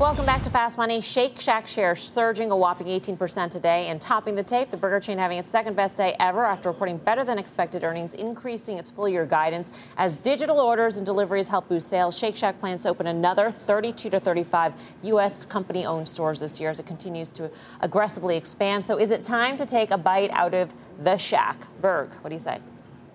Welcome 0.00 0.24
back 0.24 0.42
to 0.44 0.48
Fast 0.48 0.78
Money. 0.78 1.02
Shake 1.02 1.38
Shack 1.38 1.66
shares 1.66 2.00
surging 2.00 2.50
a 2.50 2.56
whopping 2.56 2.86
18% 2.86 3.50
today 3.50 3.88
and 3.88 4.00
topping 4.00 4.34
the 4.34 4.42
tape. 4.42 4.70
The 4.70 4.78
burger 4.78 4.98
chain 4.98 5.18
having 5.18 5.36
its 5.36 5.50
second 5.50 5.76
best 5.76 5.98
day 5.98 6.16
ever 6.18 6.46
after 6.46 6.70
reporting 6.70 6.96
better 6.96 7.22
than 7.22 7.38
expected 7.38 7.84
earnings, 7.84 8.14
increasing 8.14 8.78
its 8.78 8.88
full 8.88 9.06
year 9.06 9.26
guidance. 9.26 9.72
As 9.98 10.16
digital 10.16 10.58
orders 10.58 10.96
and 10.96 11.04
deliveries 11.04 11.48
help 11.48 11.68
boost 11.68 11.90
sales, 11.90 12.16
Shake 12.16 12.34
Shack 12.34 12.58
plans 12.58 12.84
to 12.84 12.88
open 12.88 13.08
another 13.08 13.50
32 13.50 14.08
to 14.08 14.18
35 14.18 14.72
U.S. 15.02 15.44
company 15.44 15.84
owned 15.84 16.08
stores 16.08 16.40
this 16.40 16.58
year 16.58 16.70
as 16.70 16.80
it 16.80 16.86
continues 16.86 17.30
to 17.32 17.50
aggressively 17.82 18.38
expand. 18.38 18.86
So 18.86 18.98
is 18.98 19.10
it 19.10 19.22
time 19.22 19.58
to 19.58 19.66
take 19.66 19.90
a 19.90 19.98
bite 19.98 20.30
out 20.30 20.54
of 20.54 20.72
the 21.04 21.18
Shack? 21.18 21.66
Berg, 21.82 22.14
what 22.22 22.30
do 22.30 22.34
you 22.34 22.40
say? 22.40 22.58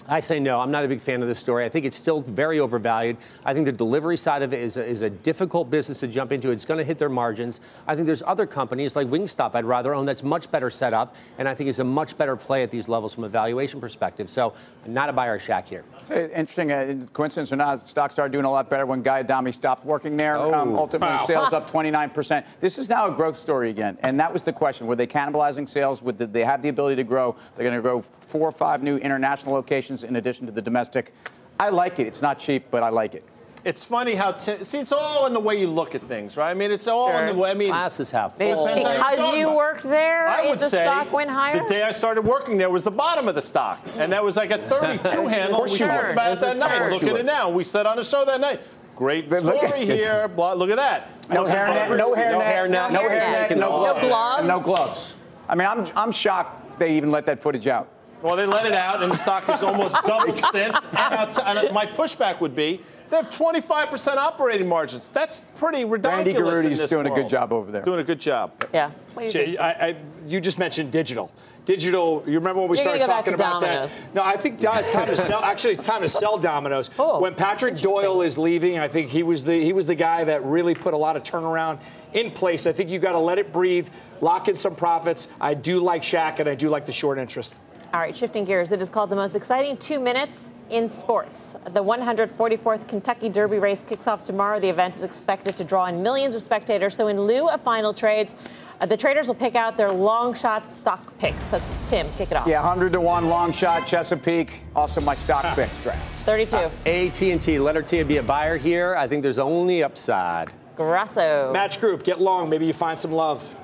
I 0.08 0.20
say 0.20 0.40
no. 0.40 0.60
I'm 0.60 0.70
not 0.70 0.86
a 0.86 0.88
big 0.88 1.02
fan 1.02 1.22
of 1.24 1.28
this 1.28 1.40
story. 1.40 1.66
I 1.66 1.70
think 1.70 1.86
it's 1.86 1.98
still 1.98 2.22
very 2.22 2.60
overvalued. 2.60 3.18
I 3.44 3.54
think 3.54 3.66
the 3.66 3.72
delivery 3.72 4.18
side 4.18 4.44
of 4.44 4.54
it 4.54 4.60
is 4.60 4.78
a, 4.78 4.86
is 4.86 5.02
a 5.02 5.10
difficult 5.10 5.72
business 5.72 6.00
to 6.02 6.08
jump 6.08 6.32
into. 6.32 6.52
It's 6.52 6.66
going 6.66 6.78
to 6.78 6.84
hit 6.84 7.00
their 7.00 7.10
margins. 7.10 7.60
I 7.88 7.96
think 7.96 8.06
there's 8.06 8.22
other 8.26 8.46
companies 8.46 8.96
like 8.96 9.08
Wingstop 9.08 9.56
I'd 9.56 9.66
rather 9.66 9.96
own 9.96 10.06
that's 10.06 10.22
much 10.22 10.52
better 10.52 10.70
set 10.70 10.94
up, 10.94 11.16
and 11.40 11.50
I 11.50 11.56
think 11.56 11.70
is 11.70 11.80
a 11.80 11.84
much 11.84 12.18
better 12.18 12.36
play 12.36 12.62
at 12.62 12.70
these 12.70 12.88
levels 12.88 13.16
from 13.16 13.24
a 13.24 13.30
valuation 13.30 13.82
perspective. 13.82 14.30
So, 14.30 14.54
not 14.86 15.10
a 15.10 15.14
buyer 15.14 15.40
shack 15.40 15.68
here. 15.68 15.84
Interesting 16.12 16.72
uh, 16.72 17.08
coincidence 17.14 17.52
or 17.52 17.56
not, 17.56 17.88
stock 17.88 18.12
started 18.12 18.32
doing 18.32 18.46
a 18.46 18.52
lot 18.52 18.70
better 18.70 18.86
when 18.86 19.02
Guy 19.02 19.20
Adami 19.20 19.52
stopped 19.52 19.86
working 19.86 20.18
there. 20.18 20.38
Oh, 20.38 20.54
um, 20.54 20.76
ultimately, 20.76 21.16
wow. 21.16 21.26
sales 21.26 21.54
up 21.54 21.70
29%. 21.70 22.46
This 22.62 22.78
is 22.78 22.90
now 22.90 23.08
a 23.08 23.12
growth 23.12 23.38
story 23.38 23.72
again, 23.72 23.98
and 24.04 24.20
that 24.20 24.32
was 24.32 24.44
the 24.44 24.54
question: 24.54 24.86
Were 24.86 24.96
they 24.96 25.08
cannibalizing 25.08 25.68
sales? 25.68 26.04
Would 26.04 26.20
they 26.20 26.46
have 26.46 26.62
the 26.62 26.70
ability 26.70 26.98
to 26.98 27.04
grow? 27.04 27.36
They're 27.56 27.64
going 27.64 27.76
to 27.76 27.82
grow 27.82 28.02
four 28.02 28.48
or 28.48 28.52
five 28.52 28.84
new 28.84 28.98
international 28.98 29.56
locations 29.56 29.95
in 30.04 30.16
addition 30.16 30.46
to 30.46 30.52
the 30.52 30.62
domestic. 30.62 31.14
I 31.60 31.70
like 31.70 32.00
it. 32.00 32.08
It's 32.08 32.22
not 32.22 32.40
cheap, 32.40 32.66
but 32.72 32.84
I 32.84 32.90
like 32.90 33.16
it. 33.16 33.24
It's 33.66 33.84
funny 33.84 34.14
how 34.14 34.34
t- 34.34 34.64
see 34.64 34.78
it's 34.78 34.92
all 34.92 35.26
in 35.26 35.34
the 35.34 35.40
way 35.40 35.60
you 35.60 35.66
look 35.68 35.96
at 35.96 36.04
things, 36.04 36.38
right? 36.38 36.52
I 36.52 36.54
mean, 36.54 36.70
it's 36.70 36.88
all 36.88 37.10
sure. 37.10 37.22
in 37.22 37.36
the 37.36 37.42
way. 37.42 37.50
I 37.50 37.56
mean, 37.56 37.70
classes 37.70 38.12
have 38.12 38.38
because 38.38 39.36
you 39.36 39.56
worked 39.56 39.82
there. 39.82 40.28
I 40.28 40.48
would 40.48 40.60
the 40.60 40.70
say 40.70 40.84
stock 40.84 41.12
went 41.12 41.32
higher. 41.32 41.64
The 41.64 41.70
day 41.70 41.82
I 41.82 41.92
started 41.92 42.22
working 42.22 42.60
there 42.60 42.70
was 42.70 42.84
the 42.84 42.92
bottom 42.92 43.28
of 43.28 43.34
the 43.34 43.42
stock, 43.42 43.84
and 43.98 44.12
that 44.14 44.24
was 44.24 44.36
like 44.36 44.52
a 44.52 44.60
32 44.60 45.28
handle. 45.28 45.64
We 45.64 45.78
talked 45.80 46.12
about 46.12 46.34
it 46.34 46.40
that 46.42 46.60
night. 46.60 46.92
Look 46.92 47.02
at 47.02 47.16
it 47.16 47.26
now. 47.26 47.50
We 47.50 47.64
said 47.64 47.88
on 47.88 47.98
the 47.98 48.04
show 48.04 48.24
that 48.24 48.40
night. 48.40 48.62
Great 48.96 49.34
story 49.34 49.86
here. 49.86 50.28
Blah, 50.28 50.54
Look 50.54 50.70
at 50.70 50.78
that. 50.78 51.10
No 51.30 51.46
hairnet. 51.46 51.98
No 51.98 52.14
hairnet. 52.14 52.32
No 52.32 52.40
hairnet. 52.40 52.92
No 52.92 53.02
hairnet. 53.02 53.58
No 53.58 54.00
gloves. 54.00 54.48
No 54.48 54.60
gloves. 54.60 55.16
I 55.50 55.56
mean, 55.56 55.68
I'm 55.68 55.88
I'm 55.96 56.12
shocked 56.12 56.78
they 56.78 56.98
even 56.98 57.10
let 57.10 57.26
that 57.26 57.42
footage 57.42 57.68
out. 57.68 57.90
Well, 58.26 58.36
they 58.36 58.48
let 58.48 58.66
it 58.66 58.74
out, 58.74 59.04
and 59.04 59.12
the 59.12 59.18
stock 59.18 59.44
has 59.44 59.62
almost 59.62 59.96
doubled 60.04 60.40
since. 60.52 60.78
And, 60.98 61.32
t- 61.32 61.42
and, 61.46 61.72
my 61.72 61.86
pushback 61.86 62.42
would 62.42 62.56
be 62.56 62.82
they 63.10 63.18
have 63.18 63.30
25% 63.30 64.18
operating 64.18 64.68
margins. 64.68 65.10
That's 65.10 65.42
pretty 65.56 65.86
ridiculous. 65.86 66.26
Randy 66.26 66.34
Garutti's 66.34 66.90
doing 66.90 67.06
world. 67.06 67.20
a 67.20 67.22
good 67.22 67.30
job 67.30 67.54
over 67.54 67.72
there. 67.72 67.84
Doing 67.84 68.00
a 68.00 68.04
good 68.04 68.20
job. 68.20 68.52
Yeah. 68.74 68.90
You, 69.20 69.58
I, 69.60 69.70
I, 69.70 69.96
you 70.28 70.42
just 70.42 70.58
mentioned 70.58 70.92
digital 70.92 71.32
digital. 71.66 72.24
You 72.26 72.34
remember 72.34 72.62
when 72.62 72.70
we 72.70 72.78
You're 72.78 72.86
started 72.86 73.06
talking 73.06 73.34
about 73.34 73.62
Domino's. 73.62 74.02
that? 74.02 74.16
No, 74.16 74.24
I 74.24 74.38
think 74.38 74.64
it's 74.64 74.92
time 74.92 75.08
to 75.08 75.18
sell. 75.18 75.40
Actually, 75.44 75.74
it's 75.74 75.84
time 75.84 76.02
to 76.02 76.10
sell 76.10 76.38
Domino's. 76.38 76.90
Oh, 76.98 77.20
when 77.20 77.36
Patrick 77.36 77.76
Doyle 77.76 78.22
is 78.22 78.38
leaving, 78.38 78.78
I 78.78 78.88
think 78.88 79.10
he 79.10 79.24
was 79.24 79.44
the 79.44 79.54
he 79.54 79.74
was 79.74 79.88
the 79.88 79.96
guy 79.96 80.24
that 80.24 80.44
really 80.44 80.76
put 80.76 80.94
a 80.94 80.98
lot 80.98 81.16
of 81.16 81.24
turnaround 81.24 81.80
in 82.14 82.32
place. 82.32 82.68
I 82.68 82.72
think 82.72 82.90
you 82.90 83.00
got 83.00 83.14
to 83.14 83.20
let 83.20 83.40
it 83.40 83.52
breathe, 83.52 83.90
lock 84.22 84.48
in 84.48 84.56
some 84.56 84.76
profits. 84.76 85.28
I 85.42 85.54
do 85.54 85.80
like 85.80 86.04
Shack, 86.04 86.40
and 86.40 86.48
I 86.48 86.56
do 86.56 86.70
like 86.70 86.86
the 86.86 86.92
short 86.92 87.18
interest. 87.18 87.60
All 87.96 88.02
right, 88.02 88.14
shifting 88.14 88.44
gears. 88.44 88.74
It 88.74 88.82
is 88.82 88.90
called 88.90 89.10
the 89.10 89.16
most 89.16 89.38
exciting 89.38 89.78
two 89.78 90.02
minutes 90.02 90.52
in 90.70 90.90
sports. 90.90 91.56
The 91.72 91.82
144th 91.82 92.90
Kentucky 92.90 93.30
Derby 93.30 93.58
race 93.58 93.80
kicks 93.80 94.06
off 94.06 94.22
tomorrow. 94.22 94.60
The 94.60 94.68
event 94.68 94.98
is 94.98 95.04
expected 95.04 95.56
to 95.56 95.64
draw 95.64 95.86
in 95.86 96.04
millions 96.04 96.36
of 96.36 96.42
spectators. 96.42 96.94
So, 96.94 97.08
in 97.08 97.22
lieu 97.22 97.48
of 97.48 97.62
final 97.62 97.94
trades, 97.94 98.36
uh, 98.82 98.86
the 98.86 98.98
traders 98.98 99.30
will 99.30 99.36
pick 99.36 99.56
out 99.56 99.78
their 99.78 99.90
long 99.90 100.34
shot 100.34 100.74
stock 100.74 101.18
picks. 101.20 101.42
So, 101.42 101.62
Tim, 101.86 102.06
kick 102.18 102.32
it 102.32 102.36
off. 102.36 102.48
Yeah, 102.48 102.60
100 102.60 102.92
to 102.92 103.00
1 103.00 103.30
long 103.30 103.54
shot, 103.54 103.88
Chesapeake. 103.88 104.64
Also, 104.76 105.00
my 105.00 105.16
stock 105.16 105.56
pick 105.56 105.70
draft. 105.82 106.20
32. 106.26 106.58
Uh, 106.58 106.70
AT&T, 106.86 107.60
letter 107.60 107.82
T 107.82 108.00
would 108.00 108.10
be 108.10 108.18
a 108.18 108.24
buyer 108.24 108.58
here. 108.58 108.98
I 108.98 109.08
think 109.08 109.24
there's 109.24 109.40
only 109.40 109.84
upside. 109.84 110.52
Grasso. 110.76 111.54
Match 111.54 111.80
group, 111.80 112.04
get 112.04 112.20
long. 112.20 112.50
Maybe 112.50 112.66
you 112.66 112.74
find 112.74 113.00
some 113.00 113.14
love. 113.14 113.56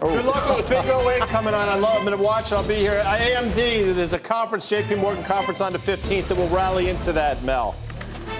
Good 0.00 0.24
luck 0.24 0.56
with 0.56 0.66
the 0.66 0.70
Big 0.70 0.84
08 0.86 1.28
coming 1.28 1.52
on. 1.52 1.68
I 1.68 1.74
love 1.74 1.98
I'm 1.98 2.04
going 2.04 2.16
to 2.16 2.22
watch. 2.22 2.52
I'll 2.52 2.66
be 2.66 2.74
here. 2.74 2.92
At 2.92 3.20
AMD, 3.20 3.94
there's 3.94 4.14
a 4.14 4.18
conference, 4.18 4.70
JP 4.70 4.98
Morgan 4.98 5.22
conference 5.22 5.60
on 5.60 5.72
the 5.72 5.78
15th 5.78 6.28
that 6.28 6.36
will 6.36 6.48
rally 6.48 6.88
into 6.88 7.12
that, 7.12 7.42
Mel. 7.44 7.76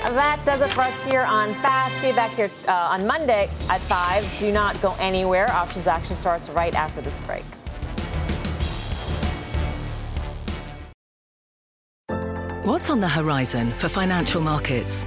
That 0.03 0.42
does 0.46 0.62
it 0.62 0.70
for 0.72 0.81
us 0.81 1.03
here 1.03 1.22
on 1.22 1.55
Fast. 1.57 1.94
See 2.00 2.09
you 2.09 2.14
back 2.14 2.31
here 2.33 2.50
uh, 2.66 2.72
on 2.90 3.07
Monday 3.07 3.50
at 3.68 3.81
5. 3.83 4.38
Do 4.38 4.50
not 4.50 4.81
go 4.81 4.94
anywhere. 4.98 5.50
Options 5.53 5.87
action 5.87 6.16
starts 6.16 6.48
right 6.48 6.74
after 6.74 7.00
this 7.03 7.20
break. 7.20 7.44
What's 12.64 12.88
on 12.88 13.00
the 13.00 13.09
horizon 13.09 13.72
for 13.72 13.88
financial 13.88 14.40
markets? 14.40 15.07